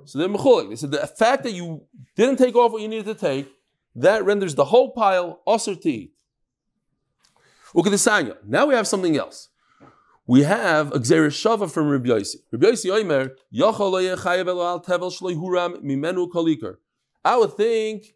[0.05, 0.71] So they're mechulik.
[0.71, 1.83] They said the fact that you
[2.17, 3.49] didn't take off what you needed to take,
[3.97, 6.13] that renders the whole pile also to eat.
[8.47, 9.49] Now we have something else.
[10.27, 12.37] We have a shava from Rabbi Yossi.
[12.51, 16.77] Rabbi Yossi Oimer, al tevel huram mimenu kolikar.
[17.25, 18.15] I would think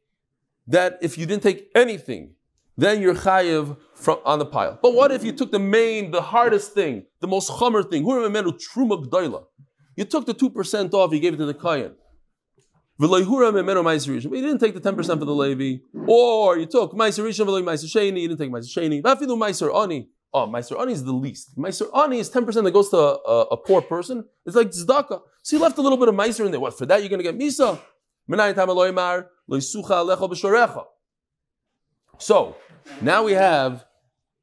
[0.69, 2.35] that if you didn't take anything,
[2.77, 4.79] then you're chayiv from, on the pile.
[4.81, 8.05] But what if you took the main, the hardest thing, the most chomer thing?
[8.05, 9.45] Who remember truma
[9.97, 11.95] You took the 2% off, you gave it to the kayan.
[13.01, 15.83] But you didn't take the 10% for the Levi.
[16.07, 19.03] Or you took Meiser Rishon, Meiser Sheni, you didn't take Meiser Sheni.
[19.03, 20.09] Vafidu Meiser Ani.
[20.35, 21.57] Oh, Meiser Ani is the least.
[21.57, 24.25] Meiser Ani is 10% that goes to a, a, a poor person.
[24.45, 25.21] It's like tzedakah.
[25.43, 26.61] So you left a little bit of Meiser in there.
[26.61, 27.81] What, for that you're going to get Misa?
[32.19, 32.57] So
[33.01, 33.85] now we have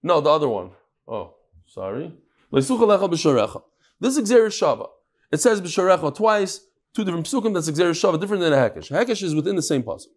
[0.01, 0.71] no the other one.
[1.07, 1.35] Oh,
[1.67, 2.13] sorry.
[2.51, 4.89] This is Gzeira Shava.
[5.31, 6.61] It says b'sharecha twice,
[6.93, 7.53] two different psukim.
[7.53, 8.89] That's Gzeira Shava, different than a hekesh.
[8.91, 10.11] Hekesh is within the same puzzle.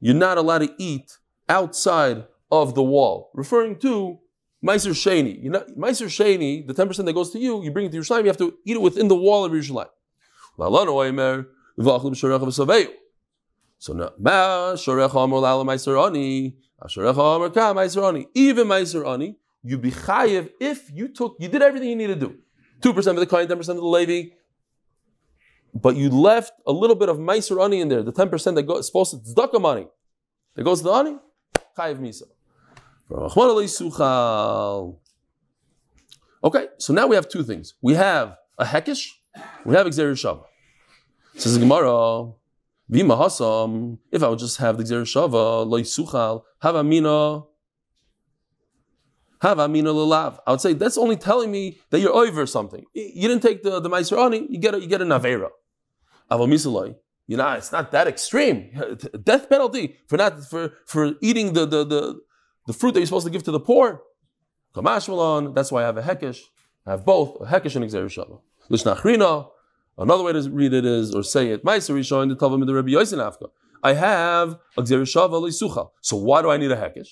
[0.00, 4.18] You're not allowed to eat outside of the wall, referring to
[4.64, 5.44] Meiser Sheni.
[5.76, 8.36] Meiser Sheni, the 10% that goes to you, you bring it to Yerushalayim, you have
[8.38, 9.88] to eat it within the wall of Yerushalayim.
[13.78, 14.10] So now.
[18.34, 22.38] Even meiserani, you be chayiv if you took, you did everything you need to do.
[22.80, 24.34] Two percent of the coin, ten percent of the levy,
[25.74, 28.02] but you left a little bit of meiserani in there.
[28.02, 29.88] The ten percent that goes supposed to tzedakah money,
[30.54, 31.18] that goes to the ani,
[31.76, 32.24] chayiv misa.
[36.44, 37.74] Okay, so now we have two things.
[37.80, 39.10] We have a hekish
[39.64, 40.44] we have Gzeira Shava.
[41.36, 42.32] Says the Gemara,
[42.90, 47.42] Vima Hasam, if I would just have the Gzeira Shava, Loi Suchal, have Amina,
[49.42, 50.38] have Amina Lalav.
[50.46, 52.84] I would say that's only telling me that you're over something.
[52.94, 55.48] You didn't take the, the Meiser Ani, you get a, you get a Navera.
[56.30, 56.96] Avamisaloi.
[57.26, 58.70] You know, it's not that extreme.
[59.24, 62.20] Death penalty for not for, for eating the, the, the,
[62.68, 64.02] the fruit that you're supposed to give to the poor.
[64.74, 66.40] Kamash that's why I have a Hekesh.
[66.86, 68.40] I have both, a Hekesh and Gzeira Shava.
[68.70, 69.48] Lishnachrina.
[69.98, 72.74] Another way to read it is, or say it, Meiser showing the Tavim in the
[72.74, 73.48] Rabbi Yosin Afka.
[73.82, 75.88] I have a Gzerishava Lisucha.
[76.02, 77.08] So why do I need a Hekesh?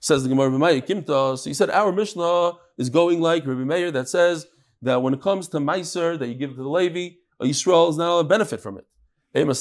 [0.00, 1.38] Says the Gemara Rabbi Kimta.
[1.38, 4.46] So he said our Mishnah is going like Rabbi Meir that says
[4.82, 7.96] that when it comes to Meiser that you give to the Levi, a Yisrael is
[7.96, 8.86] not allowed benefit from it.
[9.34, 9.54] Ema.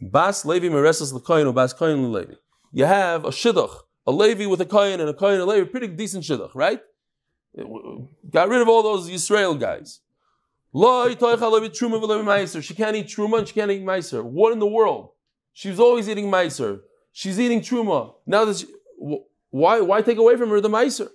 [0.00, 2.34] Bas Levi Bas Levi.
[2.72, 3.74] You have a Shidduch,
[4.08, 6.80] a Levi with a Koyin and a and a Levi, pretty decent Shidduch, right?
[8.30, 10.00] Got rid of all those Yisrael guys.
[10.72, 14.24] She can't eat truma and she can't eat meiser.
[14.24, 15.10] What in the world?
[15.52, 16.80] She was always eating meiser.
[17.12, 18.14] She's eating truma.
[18.26, 18.66] Now that she,
[19.50, 21.10] why why take away from her the meiser?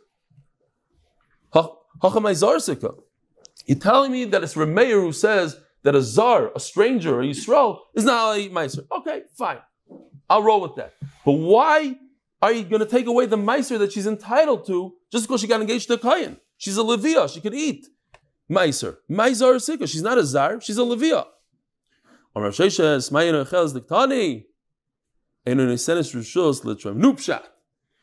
[3.66, 7.80] You're telling me that it's Remeir who says that a zar, a stranger, a Yisrael,
[7.96, 8.86] is not allowed to eat meiser.
[8.92, 9.60] Okay, fine.
[10.30, 10.94] I'll roll with that.
[11.26, 11.96] But why
[12.44, 15.48] are you going to take away the meiser that she's entitled to just because she
[15.48, 16.36] got engaged to a kayan?
[16.58, 17.34] She's a levia.
[17.34, 17.88] She could eat
[18.52, 18.98] meiser.
[19.10, 19.88] Meiser sika.
[19.88, 20.60] She's not a zar.
[20.60, 21.26] She's a levia.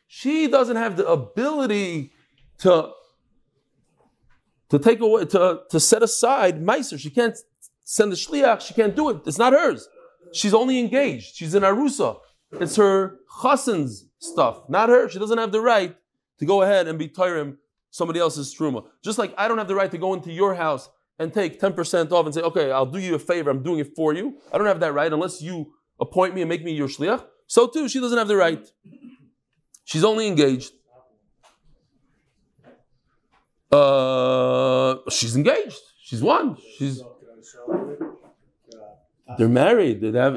[0.07, 2.11] She doesn't have the ability
[2.59, 2.93] to
[4.69, 6.97] to take away to, to set aside meiser.
[6.97, 7.37] She can't
[7.83, 8.61] send the shliach.
[8.61, 9.17] She can't do it.
[9.27, 9.87] It's not hers.
[10.33, 11.35] She's only engaged.
[11.35, 12.17] She's in arusa.
[12.53, 15.09] It's her chassan's stuff, not her.
[15.09, 15.95] She doesn't have the right
[16.39, 17.57] to go ahead and be tyrim
[17.89, 18.85] somebody else's truma.
[19.03, 22.11] Just like I don't have the right to go into your house and take 10%
[22.11, 23.49] off and say, okay, I'll do you a favor.
[23.49, 24.37] I'm doing it for you.
[24.51, 27.25] I don't have that right unless you appoint me and make me your shliach.
[27.47, 28.65] So too, she doesn't have the right.
[29.83, 30.71] She's only engaged.
[33.71, 35.79] Uh, she's engaged.
[36.01, 36.57] She's one.
[36.77, 37.01] She's
[39.37, 40.01] they're married.
[40.01, 40.35] They have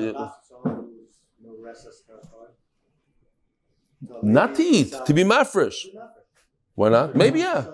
[4.23, 5.87] not to eat, to be mafresh.
[6.75, 7.14] Why not?
[7.14, 7.67] Maybe yeah.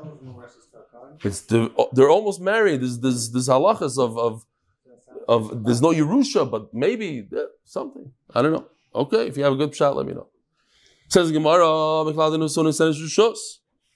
[1.23, 2.81] It's the, oh, they're almost married.
[2.81, 4.45] There's there's halachas of, of
[5.29, 8.13] of there's no Yerusha, but maybe yeah, something.
[8.35, 8.67] I don't know.
[8.95, 10.29] Okay, if you have a good shot, let me know.
[11.09, 11.65] Says Gemara,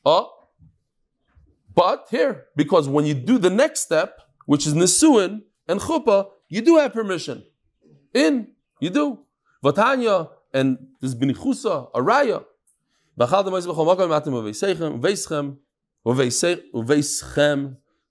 [0.06, 0.30] oh,
[1.74, 6.60] but here, because when you do the next step, which is Nisuin and Chuppah, you
[6.60, 7.44] do have permission.
[8.12, 8.48] In,
[8.80, 9.20] you do.
[9.64, 12.44] Vatanya, and this Binichusa, a Raya.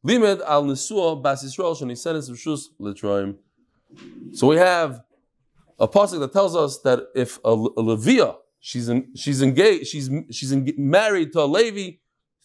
[0.05, 3.37] Limed al Nisua Bas Yisrael Shanisenes Rishus Litroim.
[4.33, 5.01] So we have
[5.79, 10.09] a pasuk that tells us that if a, a Levia, she's in, she's engaged, she's
[10.29, 11.97] she's en- married to a Levi,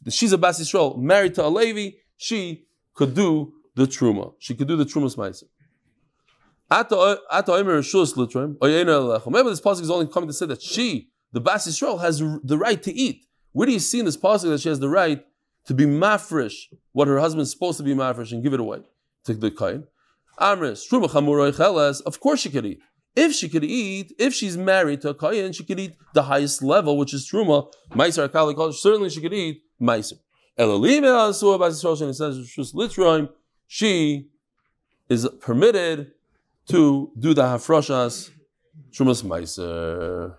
[0.09, 4.35] she's a Bas Yisrael married to a Levi, she could do the truma.
[4.39, 5.45] She could do the trumas ma'aser.
[6.71, 7.93] Remember, this
[9.61, 12.93] pasuk is only coming to say that she, the Bas Yisrael, has the right to
[12.93, 13.25] eat.
[13.53, 15.25] Where do you see in this pasuk that she has the right
[15.67, 16.55] to be mafresh
[16.93, 18.81] what her husband's supposed to be mafresh and give it away
[19.25, 19.85] to the kain?
[20.39, 20.87] Amris.
[22.07, 22.81] Of course she could eat.
[23.17, 26.63] If she could eat, if she's married to a kain, she could eat the highest
[26.63, 27.73] level, which is truma.
[27.91, 30.19] Meiser akali Certainly, she could eat meiser.
[33.67, 34.29] She
[35.09, 36.13] is permitted
[36.69, 38.31] to do the hafrashas
[38.93, 40.35] trumas meiser.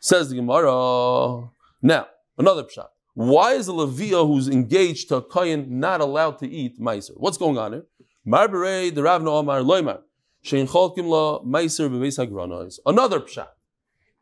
[0.00, 1.50] Says the Gemara.
[1.82, 2.86] Now, another pshat.
[3.14, 7.14] Why is a Levia who's engaged to a Kayan not allowed to eat Meiser?
[7.16, 7.86] What's going on here?
[8.24, 10.02] Marberei, the Rav Noamar Loimar.
[10.44, 12.78] Shein Cholkim La Meiser Bebeis Hagranois.
[12.86, 13.48] Another pshat.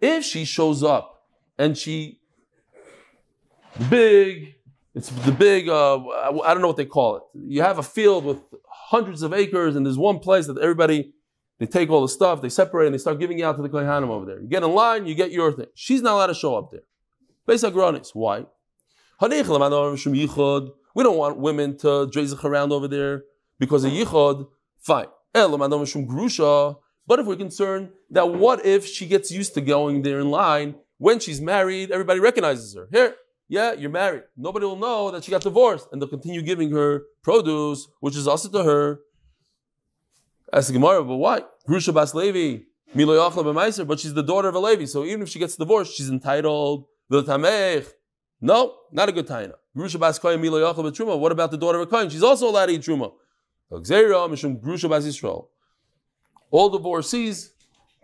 [0.00, 1.26] If she shows up
[1.59, 2.20] and she
[3.90, 4.54] big,
[4.94, 7.22] it's the big, uh, I don't know what they call it.
[7.35, 8.38] You have a field with
[8.90, 11.12] hundreds of acres and there's one place that everybody
[11.59, 13.68] they take all the stuff, they separate, and they start giving it out to the
[13.68, 14.40] Kohanim over there.
[14.40, 15.66] You get in line, you get your thing.
[15.75, 16.83] She's not allowed to show up there.
[17.49, 18.11] Beis Hagranis.
[18.14, 18.44] Why?
[19.20, 23.25] We don't want women to drazach around over there
[23.59, 24.49] because of yichod.
[24.81, 25.07] Fine.
[25.35, 25.46] Eh,
[27.09, 30.75] but if we're concerned that what if she gets used to going there in line,
[30.99, 32.88] when she's married, everybody recognizes her.
[32.92, 33.14] Here,
[33.48, 34.24] yeah, you're married.
[34.37, 38.26] Nobody will know that she got divorced, and they'll continue giving her produce, which is
[38.26, 39.00] also to her.
[40.52, 41.42] Ask the Gemara, but why?
[41.68, 45.56] Grusha Bas Levi, but she's the daughter of a Levi, so even if she gets
[45.56, 46.87] divorced, she's entitled.
[47.09, 47.87] The Tamih.
[48.40, 49.54] No, not a good taina.
[49.76, 51.16] Grusha Bas Koyin Milo Yachal Truma.
[51.18, 52.11] What about the daughter of a Koyin?
[52.11, 53.12] She's also allowed to eat Truma.
[53.72, 55.48] Grusha Bas Yisrael.
[56.50, 57.52] All divorcees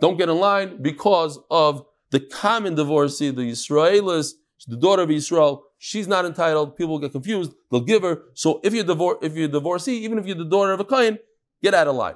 [0.00, 4.34] don't get in line because of the common divorcee, the Israelis,
[4.66, 5.64] the daughter of Israel.
[5.78, 6.76] She's not entitled.
[6.76, 7.52] People get confused.
[7.70, 8.22] They'll give her.
[8.34, 11.18] So if you're divor- if you're divorcee, even if you're the daughter of a Koyin,
[11.62, 12.14] get out of line.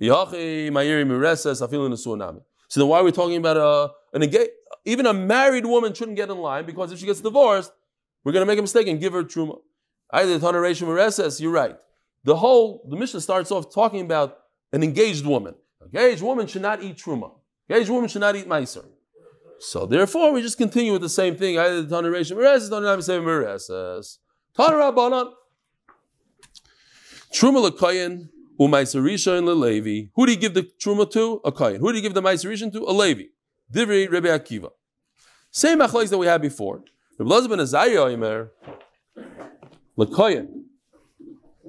[0.00, 0.26] So
[2.80, 4.30] then why are we talking about a, an?
[4.84, 7.72] Even a married woman shouldn't get in line because if she gets divorced,
[8.24, 9.58] we're going to make a mistake and give her truma.
[10.12, 11.76] Either toneration mereses, you're right.
[12.24, 14.38] The whole the mission starts off talking about
[14.72, 15.54] an engaged woman.
[15.82, 17.32] Engaged woman should not eat truma.
[17.68, 18.84] Engaged woman should not eat meiser.
[19.60, 21.58] So therefore, we just continue with the same thing.
[21.58, 24.18] Either the toneration mereses, toneration mereses.
[24.56, 25.32] Tanarabanan.
[27.32, 30.10] Truma lekayin Umaiser Rishon leLevi.
[30.14, 31.40] Who do you give the truma to?
[31.44, 31.80] A kohen.
[31.80, 32.84] Who do you give the Maiser Rishon to?
[32.84, 33.24] A Levi.
[33.72, 34.70] Divrei Rebbe Akiva.
[35.50, 36.82] Same machlokes that we had before.
[37.18, 38.52] Rebbe Elazar ben Azariah Omer.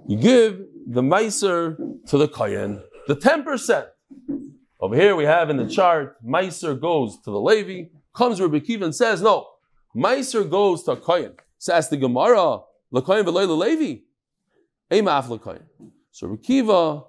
[0.08, 1.76] You give the Meiser
[2.08, 3.88] to the kohen, the ten percent.
[4.82, 7.90] Over here we have in the chart, Meiser goes to the Levi.
[8.14, 9.46] Comes Rebbe Akiva and says, no,
[9.94, 11.34] Meiser goes to kohen.
[11.58, 12.62] Says the Gemara,
[12.94, 14.02] lekohen v'loy Levi.
[16.12, 17.06] So Rebbe Akiva,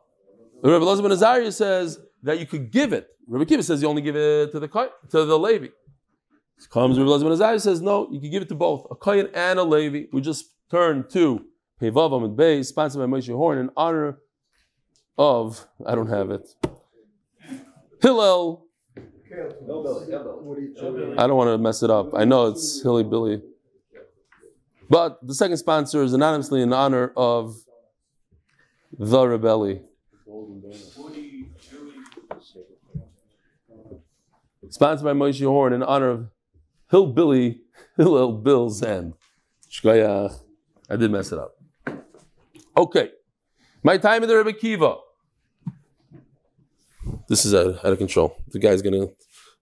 [0.63, 3.07] Rebbe Elazar ben Azariah says that you could give it.
[3.29, 5.69] Rebbe Akiva says you only give it to the to the Levi.
[6.71, 9.29] Comes Rebbe Elazar ben Azariah says no, you can give it to both a kohen
[9.33, 10.09] and a Levi.
[10.13, 11.45] We just turn to
[11.81, 14.19] Pevav Amid Bey, sponsored by Moshe Horn, in honor
[15.17, 16.49] of I don't have it.
[18.01, 18.67] Hillel.
[21.19, 22.15] I don't want to mess it up.
[22.15, 23.43] I know it's Hilly Billy.
[24.89, 27.57] But the second sponsor is anonymously in honor of
[28.99, 29.83] the Rebelli.
[34.69, 36.31] Sponsored by Moshe Horn in honor of
[36.91, 37.63] Hillbilly
[37.97, 38.71] Hillel Bill.
[38.71, 40.35] Shkoyach.
[40.89, 41.57] I did mess it up.
[42.77, 43.11] Okay.
[43.83, 44.97] My time in the Rebbe Kiva.
[47.31, 48.37] This is out out of control.
[48.49, 49.07] The guy's gonna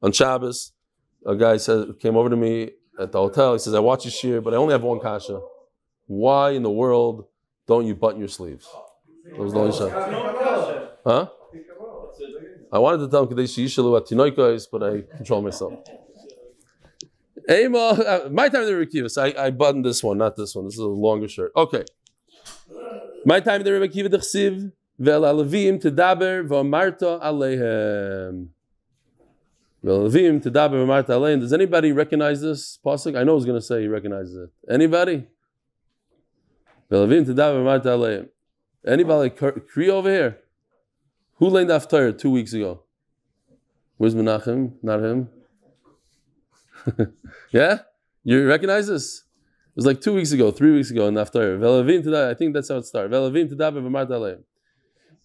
[0.03, 0.73] on Shabbos.
[1.27, 3.53] A guy said came over to me at the hotel.
[3.53, 5.43] He says, "I watch your shir, but I only have one kasha.
[6.07, 7.27] Why in the world
[7.67, 8.67] don't you button your sleeves?"
[9.27, 9.93] That was the only shot.
[11.05, 11.29] Huh?
[12.73, 15.75] I wanted to tell him Kadesh Yishalu at Tinoikos, but I control myself.
[17.51, 20.65] Uh, my time in the Rebbe I, I buttoned this one, not this one.
[20.65, 21.53] This is a longer shirt.
[21.55, 21.85] Okay.
[23.27, 28.49] My time in the Rebbe Tedaber V'Amarta Alehem.
[29.83, 31.41] Vel Alavim Tedaber V'Amarta Alehem.
[31.41, 33.17] Does anybody recognize this pasuk?
[33.19, 34.73] I know was going to say he recognizes it.
[34.73, 35.27] Anybody?
[36.91, 38.29] Alavim Tedaber V'Amarta Alehem.
[38.87, 40.39] Anybody Cree over here?
[41.35, 42.83] Who learned Aftar two weeks ago?
[43.97, 44.75] Where's Menachem?
[44.83, 45.29] Not him.
[47.51, 47.81] yeah?
[48.25, 49.19] You recognize this?
[49.19, 51.59] It was like two weeks ago, three weeks ago in Naftar.
[51.59, 53.13] Velavim I think that's how it started.
[53.13, 54.43] Velavim that v'mart aleim.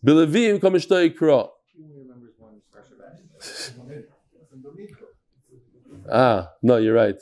[0.05, 1.51] Belavim komishtoi kro.
[6.11, 7.21] Ah, no, you're right.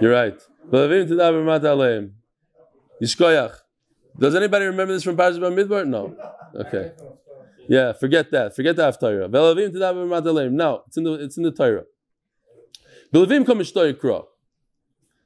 [0.00, 0.38] You're right.
[0.70, 2.10] That v'mart aleim.
[3.02, 3.56] Yishkoyach.
[4.18, 5.86] Does anybody remember this from Parashat Midbar?
[5.86, 6.16] No.
[6.54, 6.92] Okay.
[7.68, 8.54] Yeah, forget that.
[8.56, 9.28] Forget the Haftarah.
[9.30, 10.52] Velavim to that v'mart aleim.
[10.52, 11.84] No, it's in the it's in the Torah.
[13.12, 14.28] Belavim komishtoi kro.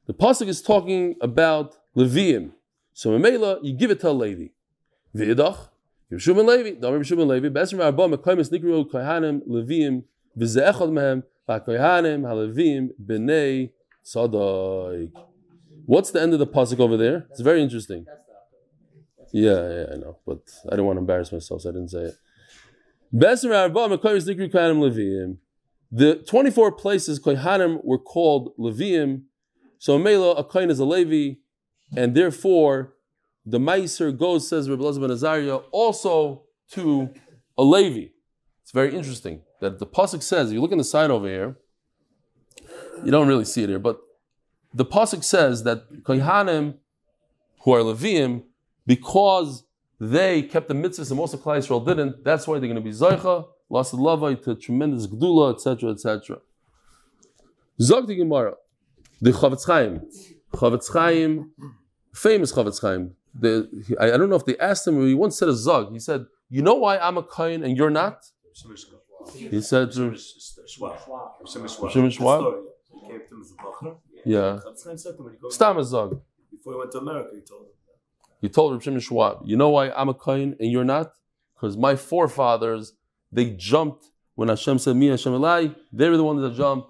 [0.07, 2.53] The pasuk is talking about Leviim.
[2.93, 4.53] So Mamela, you give it to a lady.
[5.15, 5.69] V'idach,
[6.11, 6.75] Levi, Levi,
[10.39, 13.71] V'ze'echad Mehem, HaLeviim B'nei
[14.05, 15.11] Sadai.
[15.87, 17.27] What's the end of the pasuk over there?
[17.31, 18.07] It's very interesting.
[19.33, 22.05] Yeah, yeah, I know, but I didn't want to embarrass myself, so I didn't say
[22.05, 22.15] it.
[23.13, 25.37] Leviim.
[25.91, 29.23] The 24 places Kohanim were called Leviim,
[29.79, 31.39] so Mela, a kohen is a Levi,
[31.97, 32.95] and therefore
[33.51, 37.11] the Meiser goes, says Rabbi Elazar ben Azariah, also to
[37.57, 38.09] a Levi.
[38.63, 40.51] It's very interesting that the pasuk says.
[40.51, 41.57] If you look in the side over here,
[43.05, 43.99] you don't really see it here, but
[44.75, 46.75] the pasuk says that kohanim
[47.61, 48.43] who are Leviim,
[48.87, 49.65] because
[49.99, 52.81] they kept the mitzvahs and most of Klai Yisrael didn't, that's why they're going to
[52.81, 56.39] be Zaycha, lost Lavai to tremendous Gdula, etc., etc.
[57.81, 58.55] Zog the Gemara.
[59.21, 60.03] The Chofetz Chaim,
[60.53, 61.51] Chofetz Chaim,
[62.15, 63.17] famous Chofetz Chaim.
[63.39, 65.01] The, I, I, don't know if they asked him.
[65.07, 65.93] He once said a zog.
[65.93, 68.25] He said, "You know why I'm a kohen and you're not?"
[69.35, 69.93] He said.
[74.25, 74.59] Yeah.
[75.51, 76.21] Stam a zog.
[76.51, 77.73] Before he went to America, he told him.
[78.41, 81.13] He told Reb Shimon Schwab, "You know why I'm a kohen and you're not?
[81.55, 82.95] Because my forefathers
[83.31, 86.89] they jumped when Hashem said, "Mi Hashem Elai." They were the ones that jumped,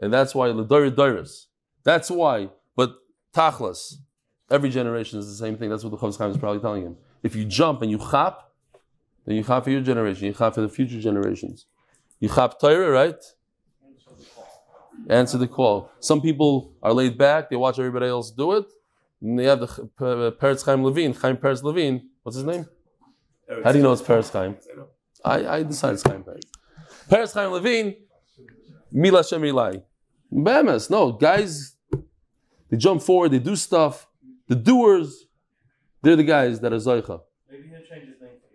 [0.00, 1.46] and that's why the Doris
[1.84, 2.48] that's why.
[2.74, 2.96] But
[3.32, 3.94] tachlas,
[4.50, 5.70] every generation is the same thing.
[5.70, 6.96] That's what the Chofetz Chaim is probably telling him.
[7.22, 8.38] If you jump and you chap,
[9.24, 10.26] then you chap for your generation.
[10.26, 11.66] You chap for the future generations.
[12.20, 13.22] You chap Torah, right?
[15.08, 15.90] Answer the call.
[16.00, 17.50] Some people are laid back.
[17.50, 18.66] They watch everybody else do it.
[19.20, 19.66] And they have the
[20.40, 22.08] Peretz Chaim Levine, Chaim Peretz Levine.
[22.22, 22.66] What's his name?
[23.62, 24.56] How do you know it's Peretz Chaim?
[25.24, 26.42] I, I decided it's Chaim Peretz.
[27.08, 27.96] Peretz Chaim Levine,
[28.92, 29.82] Mila Shem Ilai.
[30.30, 31.76] No, guys
[32.70, 34.06] they jump forward, they do stuff.
[34.48, 35.26] The doers,
[36.02, 37.20] they're the guys that are Zoicha.
[37.50, 38.54] Maybe he'll change his name for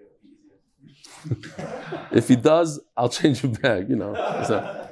[2.11, 4.13] if he does, I'll change it back, you know.
[4.47, 4.89] So.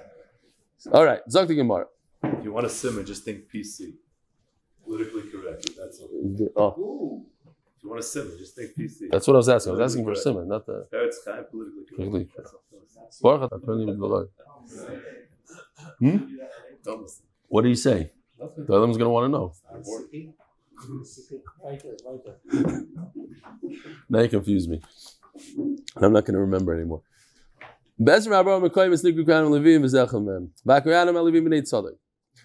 [0.92, 1.86] All right, Zok Gemara.
[2.24, 3.94] If you want to simmer, just think PC.
[4.84, 5.70] Politically correct.
[5.78, 6.10] That's all.
[6.56, 7.26] Oh.
[7.78, 9.10] If you want a simon, just think PC.
[9.12, 9.74] That's what I was asking.
[9.74, 10.88] I was asking for a simon, not the.
[10.94, 11.96] Eretz Chaim, politically correct.
[11.96, 13.38] Politically That's all.
[13.38, 14.30] Baruch atah Kohen Yimid
[16.00, 16.18] Hmm?
[16.84, 17.26] Don't listen.
[17.48, 18.12] What did he say?
[18.40, 18.66] Nothing.
[18.66, 19.54] The other one's going to want to know.
[24.10, 24.82] Now you confuse me.
[25.96, 27.02] I'm not going to remember anymore.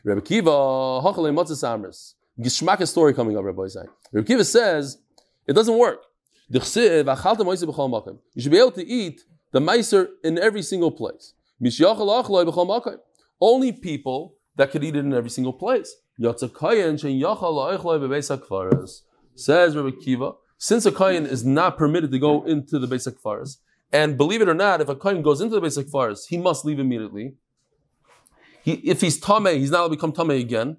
[0.04, 2.14] Rabbi Kiva Hochalei Motzes Amris.
[2.40, 3.86] Gishmak story coming up, Rabbi Isai.
[4.12, 4.98] Rabbi Kiva says
[5.46, 6.00] it doesn't work.
[6.48, 7.06] You should
[8.50, 9.22] be able to eat
[9.52, 11.34] the meiser in every single place.
[13.40, 15.94] Only people that could eat it in every single place.
[16.22, 18.88] Yotza kayin shein yachal.
[19.34, 23.56] Says Rabbi Kiva, since a kayin is not permitted to go into the basic faras,
[23.92, 26.64] and believe it or not, if a kayin goes into the basic faras, he must
[26.64, 27.34] leave immediately.
[28.62, 30.76] He, if he's tame, he's not allowed to become tame again.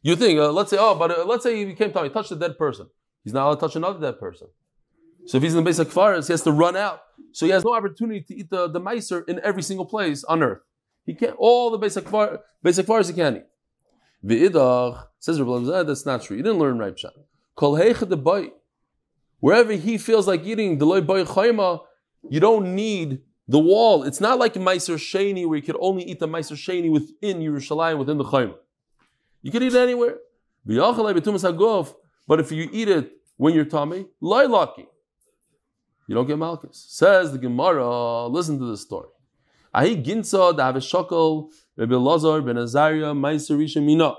[0.00, 2.30] You think, uh, let's say, oh, but uh, let's say he became tame, he touched
[2.30, 2.86] a dead person.
[3.24, 4.48] He's not allowed to touch another dead person.
[5.26, 7.02] So if he's in the basic faras, he has to run out.
[7.32, 10.42] So he has no opportunity to eat the, the meiser in every single place on
[10.42, 10.60] earth.
[11.04, 13.44] He can't, all the basic far, basic he can't eat.
[14.26, 16.36] V'idach, says Rabbi Elazar, that's not true.
[16.36, 16.98] You didn't learn right.
[17.54, 18.50] Kol heicha bay.
[19.40, 21.80] Wherever he feels like eating, the loy bay chayma,
[22.28, 24.02] you don't need the wall.
[24.02, 27.98] It's not like Meiser Sheni where you could only eat the Meiser Sheni within Yerushalayim,
[27.98, 28.54] within the chayma.
[29.42, 30.16] You can eat it anywhere.
[32.28, 34.88] But if you eat it when you're tummy, loy lucky.
[36.08, 36.86] You don't get malchus.
[36.88, 39.08] Says the Gemara, listen to this story.
[39.76, 44.14] Ahi ginsa da shakal Rabbi Lazar ben Azariah Meiser Rishon Mina.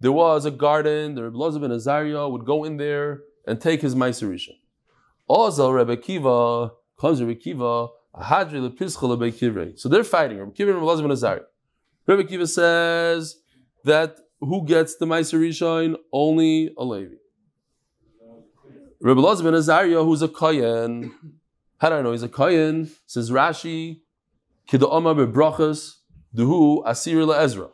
[0.00, 3.82] There was a garden, the Rabbi Lazar ben Azariah would go in there and take
[3.82, 4.56] his Meiser Rishon.
[5.28, 9.78] Also, Rabbi Kiva comes Rabbi Kiva, Ahadri lepischa Rabbi Kiva.
[9.78, 11.46] So they're fighting, Rabbi Kiva and Rabbi Lazar ben Azariah.
[12.08, 13.36] Rabbi Kiva says
[13.84, 15.94] that who gets the Meiser Rishon?
[16.12, 17.14] Only a Levi.
[19.00, 21.14] Rabbi Lazar ben Azariah, who's a kohen.
[21.78, 22.90] How do I know he's a kohen?
[23.06, 24.00] Says Rashi,
[24.68, 25.96] Kida Omar bebrachas,
[26.34, 27.68] Duhu Asir Ezra.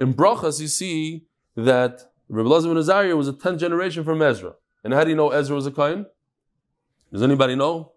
[0.00, 4.54] In Brachas, you see that Rabbi ben Azariah was a 10th generation from Ezra.
[4.84, 6.06] And how do you know Ezra was a Kayan?
[7.12, 7.92] Does anybody know?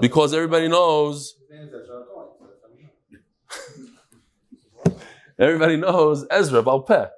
[0.00, 1.36] Because everybody knows,
[5.38, 7.10] everybody knows Ezra Balpeh.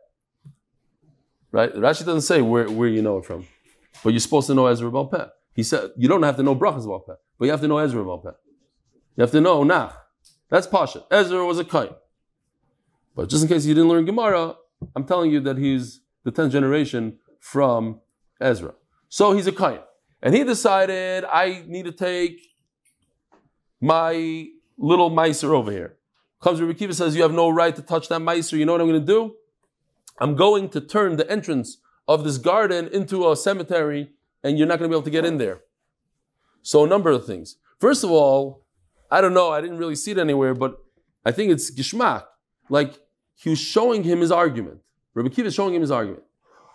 [1.52, 1.72] Right?
[1.74, 3.46] Rashi doesn't say where, where you know it from.
[4.02, 5.30] But you're supposed to know Ezra Balpeh.
[5.54, 8.04] He said, you don't have to know Brachas Balpeh, but you have to know Ezra
[8.04, 8.34] Balpeh.
[9.16, 10.05] You have to know Nach.
[10.48, 11.04] That's Pasha.
[11.10, 11.90] Ezra was a Kain.
[13.14, 14.56] But just in case you didn't learn Gemara,
[14.94, 18.00] I'm telling you that he's the 10th generation from
[18.40, 18.74] Ezra.
[19.08, 19.80] So he's a Kain.
[20.22, 22.40] And he decided, I need to take
[23.80, 25.96] my little miser over here.
[26.40, 28.56] Comes Rabbi Kiva says, You have no right to touch that miser.
[28.56, 29.36] You know what I'm going to do?
[30.18, 31.78] I'm going to turn the entrance
[32.08, 34.10] of this garden into a cemetery,
[34.42, 35.60] and you're not going to be able to get in there.
[36.62, 37.56] So, a number of things.
[37.78, 38.65] First of all,
[39.10, 40.78] I don't know, I didn't really see it anywhere, but
[41.24, 42.24] I think it's Gishmak.
[42.68, 42.98] Like,
[43.34, 44.80] he was showing him his argument.
[45.14, 46.24] Rabbi Kiva is showing him his argument.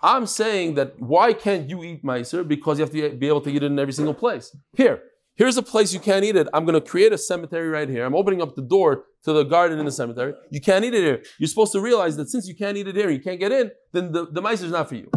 [0.03, 2.47] I'm saying that why can't you eat meiser?
[2.47, 4.55] Because you have to be able to eat it in every single place.
[4.75, 5.03] Here,
[5.35, 6.47] here's a place you can't eat it.
[6.53, 8.05] I'm going to create a cemetery right here.
[8.05, 10.33] I'm opening up the door to the garden in the cemetery.
[10.49, 11.23] You can't eat it here.
[11.37, 13.71] You're supposed to realize that since you can't eat it here, you can't get in,
[13.91, 15.09] then the, the meiser is not for you.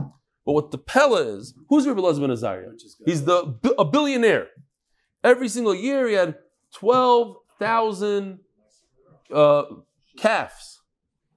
[0.45, 2.73] But what the Pella is, who's Rabbi Elazar ben Azariah?
[3.07, 4.49] He's the a billionaire.
[5.23, 6.37] Every single year he had
[6.75, 8.41] 12,000
[9.33, 9.62] uh,
[10.16, 10.81] calves.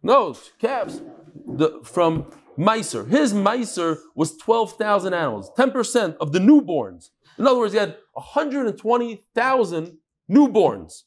[0.03, 1.01] No, calves.
[1.45, 3.07] The, from Meiser.
[3.07, 7.09] His Meiser was 12,000 animals, 10% of the newborns.
[7.37, 9.97] In other words, he had 120,000
[10.29, 11.03] newborns.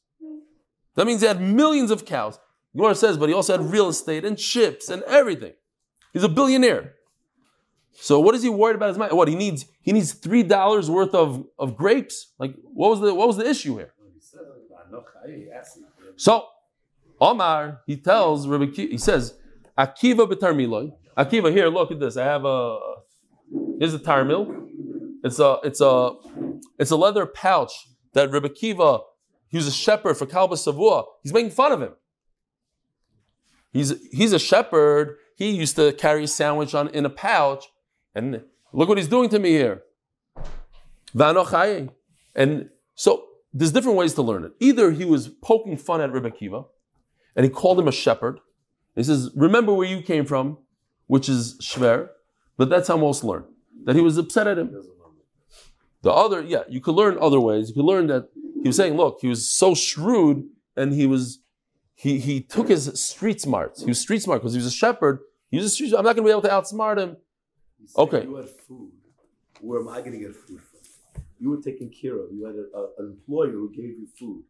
[0.95, 2.39] That means he had millions of cows.
[2.75, 5.53] Gemara says, but he also had real estate and ships and everything.
[6.13, 6.93] He's a billionaire.
[7.93, 9.13] So what is he worried about his money?
[9.13, 9.65] What he needs?
[9.81, 12.33] He needs three dollars worth of, of grapes.
[12.39, 13.93] Like what was the what was the issue here?
[16.15, 16.45] So
[17.19, 19.37] Omar he tells Rabbi he says
[19.77, 20.93] Akiva b'tarmiloi.
[21.17, 22.17] Akiva here look at this.
[22.17, 22.79] I have a
[23.79, 24.67] here's a tarmil.
[25.23, 26.13] It's a it's a
[26.79, 27.71] it's a leather pouch
[28.13, 28.99] that Rabbi Kiva
[29.53, 31.05] a shepherd for Kalba Savua.
[31.23, 31.93] He's making fun of him.
[33.71, 35.17] He's he's a shepherd.
[35.35, 37.65] He used to carry a sandwich on in a pouch,
[38.13, 39.83] and look what he's doing to me here.
[42.35, 44.51] And so there's different ways to learn it.
[44.59, 46.63] Either he was poking fun at Rebbe Kiva,
[47.35, 48.39] and he called him a shepherd.
[48.95, 50.57] He says, "Remember where you came from,"
[51.07, 52.09] which is shver,
[52.57, 53.45] but that's how most learn.
[53.85, 54.75] That he was upset at him.
[56.03, 57.69] The other, yeah, you could learn other ways.
[57.69, 58.29] You could learn that
[58.61, 61.39] he was saying, "Look, he was so shrewd, and he was."
[61.93, 63.81] He, he took his street smarts.
[63.81, 65.19] He was street smart because he was a shepherd.
[65.51, 65.99] He was a street, smart.
[65.99, 67.17] I'm not going to be able to outsmart him.
[67.85, 68.23] Said Okay.
[68.23, 68.91] You had food.
[69.59, 70.70] where am I going to get food from?
[71.41, 72.27] You were taken care of.
[72.35, 74.43] You had a, a- an employer who gave you food.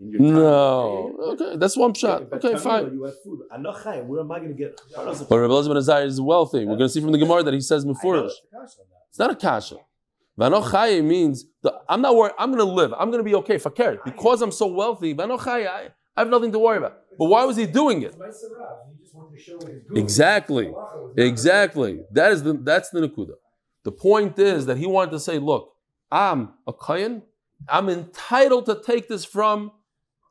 [0.00, 0.34] In your time.
[0.34, 1.16] No.
[1.32, 2.30] Okay, that's one shot.
[2.30, 2.92] But Okay, Tamir, fine.
[2.94, 3.40] You had food.
[3.52, 4.04] I'm not chayim.
[4.06, 4.80] Where am I going to get?
[4.94, 6.60] But Rabbi Elazar ben Azariah is wealthy.
[6.60, 8.26] We're going to see from the Gemara that he says I know mufurish.
[8.26, 9.02] it's a kasha on that.
[9.10, 9.76] It's not a kasha.
[10.40, 12.34] Vanochaye means the, I'm not worried.
[12.38, 12.94] I'm going to live.
[13.00, 13.58] I'm going to be okay.
[13.58, 13.98] Fakir.
[14.04, 15.12] Because I'm so wealthy.
[15.14, 16.94] Vanochaye, I, I have nothing to worry about.
[17.18, 18.14] But why was he doing it?
[19.96, 20.72] Exactly.
[21.16, 22.00] Exactly.
[22.12, 23.34] That is the that's the nakuda.
[23.84, 25.74] The point is that he wanted to say, look,
[26.10, 27.22] I'm a kayan.
[27.68, 29.72] I'm entitled to take this from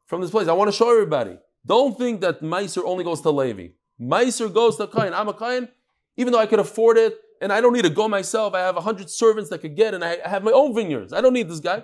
[0.05, 0.47] from this place.
[0.47, 1.37] I want to show everybody.
[1.65, 3.73] Don't think that Meiser only goes to Levi.
[3.99, 5.13] Meiser goes to Kayan.
[5.13, 5.67] I'm a Kayan,
[6.15, 8.53] even though I could afford it, and I don't need to go myself.
[8.53, 11.11] I have a hundred servants that could get, and I have my own vineyards.
[11.11, 11.83] I don't need this guy.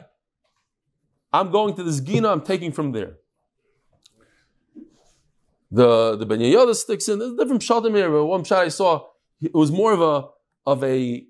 [1.34, 2.30] I'm going to this Gina.
[2.30, 3.18] I'm taking from there.
[5.72, 7.20] The the Ben Yehoyada sticks in.
[7.20, 8.10] There's different pshatim here.
[8.10, 9.08] But one pshat I saw,
[9.42, 10.30] it was more of a
[10.66, 11.26] of a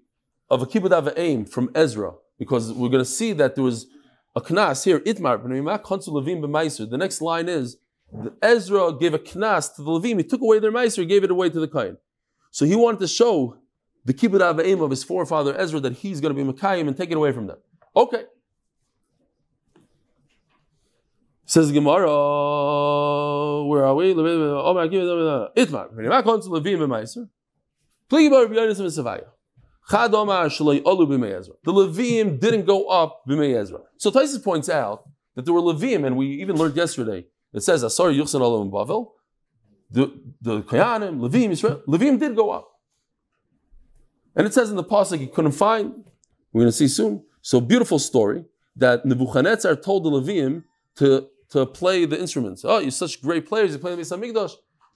[0.50, 3.88] of a kibbutz aim from Ezra because we're going to see that there was
[4.36, 5.00] a knas here.
[5.00, 5.42] Itmar.
[6.90, 7.78] The next line is
[8.42, 10.18] Ezra gave a knas to the levim.
[10.18, 11.98] He took away their meiser, gave it away to the kain.
[12.52, 13.58] So he wanted to show
[14.06, 16.98] the kibbutz of aim of his forefather Ezra that he's going to be Mekayim and
[16.98, 17.58] take it away from them.
[17.96, 18.26] Okay.
[21.46, 22.08] Says Gemara,
[23.66, 24.14] where are we?
[24.14, 24.76] Oh
[25.56, 25.90] Itmar.
[29.90, 30.08] The
[31.68, 33.80] Levim didn't go up B'mei Ezra.
[33.98, 37.84] So Tosfos points out that there were Levim, and we even learned yesterday, it says,
[37.84, 39.12] Asar Yuchsan Olu Bavel.
[39.92, 40.12] The,
[40.42, 42.70] the Koyanim, Levim, Israel, Levim did go up.
[44.36, 46.06] And it says in the Pasuk he couldn't find,
[46.52, 47.24] we're going to see soon.
[47.42, 50.64] So beautiful story that Nebuchadnezzar told the Levim
[50.96, 52.66] to, to play the instruments.
[52.66, 54.54] Oh, you're such great players, you play the Beis HaMikdash.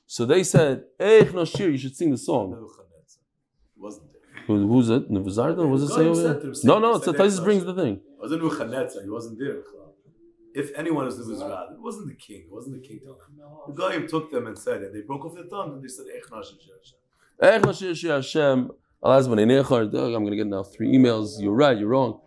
[0.07, 2.51] So they said, Eich Noshir, you should sing the song.
[2.51, 4.06] Nebuchadnezzar.
[4.47, 5.11] Who, who's it?
[5.11, 5.69] Nevuzarda?
[5.69, 6.53] Was it No, say over there?
[6.63, 7.95] No, no, it's the Tosfos brings the thing.
[7.95, 9.03] It wasn't Nebuchadnezzar.
[9.03, 9.61] He wasn't there.
[10.55, 12.41] If anyone was Nebuchadnezzar, it wasn't the king.
[12.47, 13.01] It wasn't the king.
[13.67, 14.93] The guy took them and said it.
[14.93, 16.97] They broke off their tongue and they said, "Ech nash Hashem."
[17.39, 18.71] Ech Nashir Shi Hashem.
[19.03, 19.91] Alaz B'nai Nechar.
[19.91, 21.39] Doug, I'm going to get now three emails.
[21.39, 22.19] You're right, you're wrong.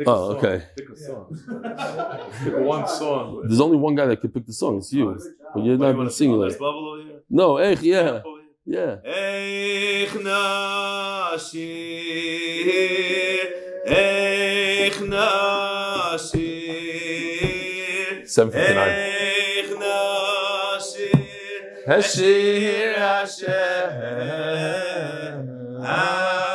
[0.00, 0.36] Pick Oh, a song.
[0.38, 0.56] okay.
[0.78, 1.26] Pick a song.
[2.44, 3.42] Pick one song.
[3.46, 4.78] There's only one guy that could pick the song.
[4.78, 5.04] It's you.
[5.54, 6.46] But you're What, not you wanna being singular.
[6.46, 7.20] Let's bubble over here.
[7.28, 8.22] No, Ech, yeah.
[8.64, 8.96] Yeah.
[9.04, 10.14] Eich
[12.40, 13.46] nashir,
[13.86, 14.98] eich
[17.20, 18.88] nashir, 759.
[18.88, 21.18] eich nashir,
[21.86, 23.50] Heshir Hashem,
[25.82, 26.49] ah.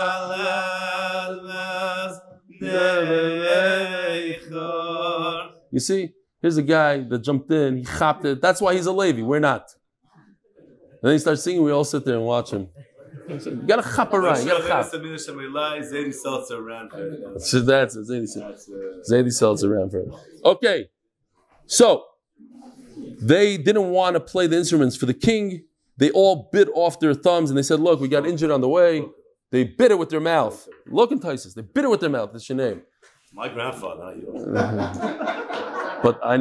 [5.75, 8.41] You see, here's a guy that jumped in, he chopped it.
[8.41, 9.23] That's why he's a Levi.
[9.23, 9.67] We're not.
[10.55, 12.69] And then he starts singing, we all sit there and watch him.
[13.27, 14.41] You gotta chop a right.
[14.41, 14.85] You gotta chop.
[15.83, 17.41] Zedi Seltzer ran for it.
[17.41, 18.07] So that's it.
[18.07, 18.53] Zaidi uh,
[19.11, 20.07] Zaidi sells around for it.
[20.45, 20.85] Okay,
[21.65, 22.05] so
[23.19, 25.65] they didn't want to play the instruments for the king.
[25.97, 28.69] They all bit off their thumbs and they said, "Look, we got injured on the
[28.69, 29.03] way."
[29.51, 30.67] They bit it with their mouth.
[30.87, 31.53] Look entices.
[31.53, 32.31] They bit it with their mouth.
[32.31, 32.83] That's your name.
[33.35, 34.41] My grandfather, not yours.
[36.05, 36.35] But I,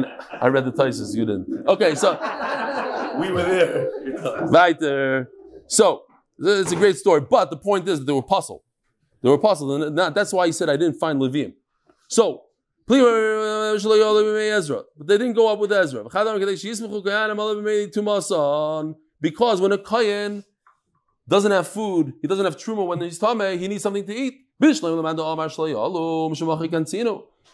[0.45, 1.15] I read the Tices.
[1.15, 1.67] You didn't.
[1.67, 2.09] Okay, so
[3.19, 4.47] We were there.
[4.55, 5.29] weiter.
[5.67, 6.03] So
[6.39, 7.21] it's a great story.
[7.21, 8.61] But the point is that they were puzzled.
[9.21, 11.53] They were puzzled, and that- that's why he said I didn't find Levium.
[12.07, 12.41] So.
[12.87, 13.01] Please.
[14.97, 16.03] But they didn't go up with Ezra.
[19.21, 20.43] Because when a Kayan
[21.27, 24.44] doesn't have food, he doesn't have truma when he's tame, he needs something to eat.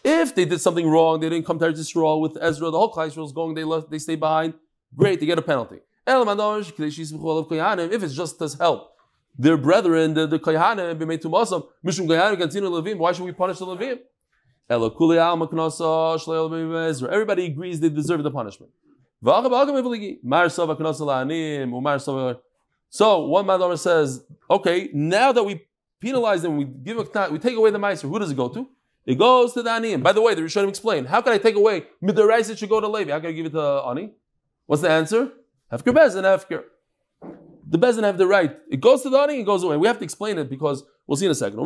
[0.04, 3.08] If they did something wrong, they didn't come to Israel with Ezra, the whole Klai
[3.08, 4.54] Yisrael is going, they left, they stay behind.
[4.94, 5.80] Great, they get a penalty.
[6.06, 8.92] If it's just as help,
[9.38, 12.98] their brethren, the, the Kohanim, mishum Kohanim kantinu levim.
[12.98, 14.00] Why should we punish the levim?
[17.10, 18.72] Everybody agrees they deserve the punishment.
[22.90, 25.66] So one Madamar says, okay, now that we
[26.02, 28.08] penalize them, we give a we take away the meiser.
[28.10, 28.68] Who does it go to?
[29.06, 30.02] It goes to the aniyim.
[30.02, 31.06] By the way, the Rishonim explain.
[31.06, 32.50] How can I take away midaraisa?
[32.50, 33.10] It should go to Levi.
[33.10, 34.12] How can I give it to ani?
[34.66, 35.32] What's the answer?
[35.72, 36.64] Hefker bezin hefker.
[37.68, 38.52] The bezin have the right.
[38.70, 39.40] It goes to the ani.
[39.40, 39.76] It goes away.
[39.76, 41.58] We have to explain it because we'll see in a second.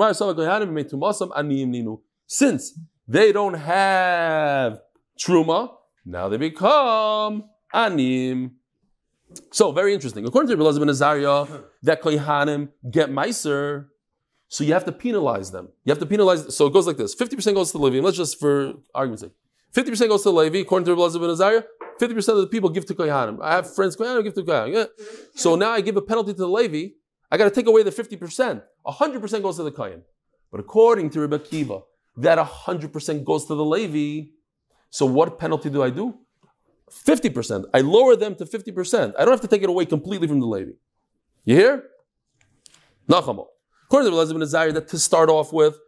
[2.28, 2.78] Since
[3.08, 4.80] they don't have
[5.18, 5.60] truma,
[6.04, 8.52] now they become anim.
[9.52, 10.24] So very interesting.
[10.24, 11.46] According to Rabbi ben Azariah,
[11.82, 13.86] that kohanim get meiser,
[14.48, 15.68] so you have to penalize them.
[15.84, 16.54] You have to penalize.
[16.54, 18.04] So it goes like this: fifty percent goes to the Levi.
[18.04, 19.32] Let's just, for argument's sake,
[19.72, 20.58] fifty percent goes to the Levi.
[20.58, 21.64] According to Rabbi ben Azariah,
[21.98, 23.38] fifty percent of the people give to kohanim.
[23.42, 24.74] I have friends kohanim give to kohanim.
[24.74, 24.84] Yeah.
[25.34, 26.94] So now I give a penalty to the Levi.
[27.30, 28.62] I got to take away the 50%.
[28.86, 30.02] 100% goes to the Kohen.
[30.50, 31.80] But according to Rebbe Kiva,
[32.18, 34.28] that 100% goes to the Levi.
[34.90, 36.14] So what penalty do I do?
[36.90, 37.64] 50%.
[37.74, 39.14] I lower them to 50%.
[39.18, 40.72] I don't have to take it away completely from the Levi.
[41.44, 41.82] You hear?
[43.08, 43.46] Nachamo.
[43.86, 45.78] According to Elazar ben Azariah, that to start off with,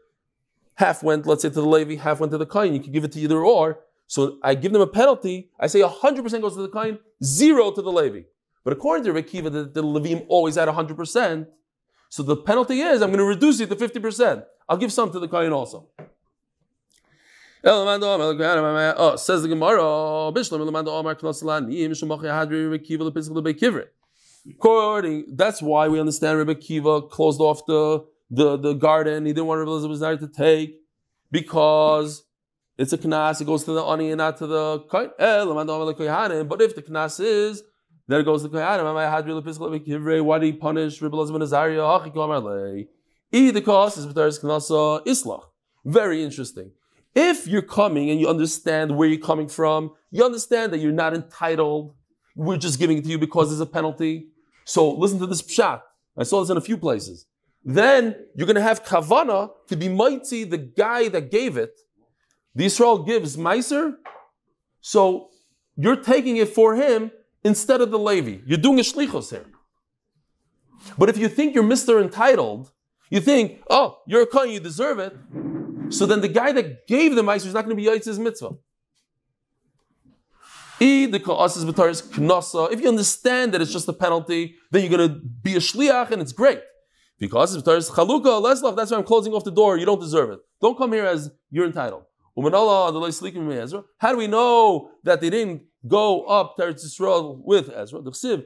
[0.77, 2.73] half went, let's say, to the Levi, half went to the Kain.
[2.73, 3.81] You can give it to either or.
[4.07, 5.51] So I give them a penalty.
[5.59, 8.21] I say 100% goes to the Kain, zero to the Levi.
[8.63, 11.47] But according to Rekiva, the, the Levim always had 100%.
[12.09, 14.45] So the penalty is I'm going to reduce it to 50%.
[14.69, 15.89] I'll give some to the Kain also.
[17.65, 19.83] Oh, says the Gemara,
[24.49, 29.27] According, that's why we understand Rebbe Kiva closed off the, the, the garden.
[29.27, 30.81] He didn't want Rebbe Elazar to take
[31.31, 32.25] because
[32.77, 33.41] it's a knas.
[33.41, 35.11] It goes to the ani and not to the kain.
[35.19, 37.63] Eh, but if the knas is
[38.09, 40.25] there goes the kohanim.
[40.25, 42.85] Why did he punish Rebbe Elazar ben Azariah?
[43.31, 45.43] Either cause is knasa islach.
[45.85, 46.73] Very interesting.
[47.15, 51.15] If you're coming and you understand where you're coming from, you understand that you're not
[51.15, 51.95] entitled.
[52.39, 54.29] We're just giving it to you because there's a penalty.
[54.65, 55.83] So listen to this pshat.
[56.17, 57.27] I saw this in a few places.
[57.65, 61.73] Then you're going to have kavana to be mighty, the guy that gave it.
[62.55, 63.97] The Israel gives meiser.
[64.81, 65.31] So
[65.77, 67.11] you're taking it for him
[67.43, 68.39] instead of the Levi.
[68.47, 69.47] You're doing a shlichos here.
[70.97, 72.01] But if you think you're Mr.
[72.01, 72.71] Entitled,
[73.11, 75.17] you think, oh, you're a Kohen, you deserve it.
[75.89, 78.51] So then the guy that gave the Meiser is not going to be Yitz's mitzvah.
[80.81, 86.11] If you understand that it's just a penalty, then you're going to be a shliach
[86.11, 86.61] and it's great.
[87.19, 89.77] Because it's chalukah, leslav, that's why I'm closing off the door.
[89.77, 90.39] You don't deserve it.
[90.61, 92.05] Don't come here as you're entitled.
[92.37, 98.01] How do we know that they didn't go up to Yisrael with Ezra?
[98.01, 98.45] The.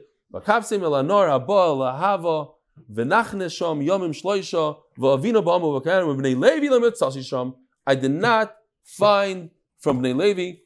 [7.85, 10.57] I did not find from Bnei Levi.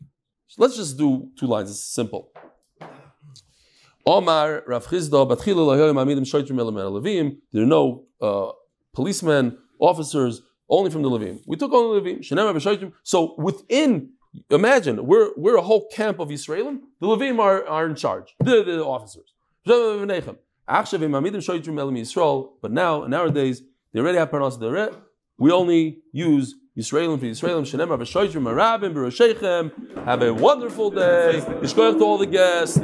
[0.48, 1.70] So let's just do two lines.
[1.70, 2.32] It's simple.
[4.06, 7.38] Omar Rav Chisda batchila lahoyim amidim shoytrim levim.
[7.52, 8.52] There are no uh,
[8.93, 11.41] policemen, officers, only from the Levim.
[11.45, 12.20] We took only Levim.
[12.20, 12.91] Shenem.
[13.04, 14.10] So within
[14.50, 16.80] Imagine we're we're a whole camp of Israelim.
[17.00, 18.36] The Levim are, are in charge.
[18.39, 19.34] The, the officers.
[22.62, 23.62] But now nowadays
[23.93, 25.04] they already have parnas.
[25.38, 27.62] We only use Yisraelim for Yisraelim.
[27.62, 30.04] Shenem Rabbi Shoytrim Marabim B'Roshechem.
[30.06, 31.44] Have a wonderful day.
[31.62, 32.80] Yishkoyach to all the guests.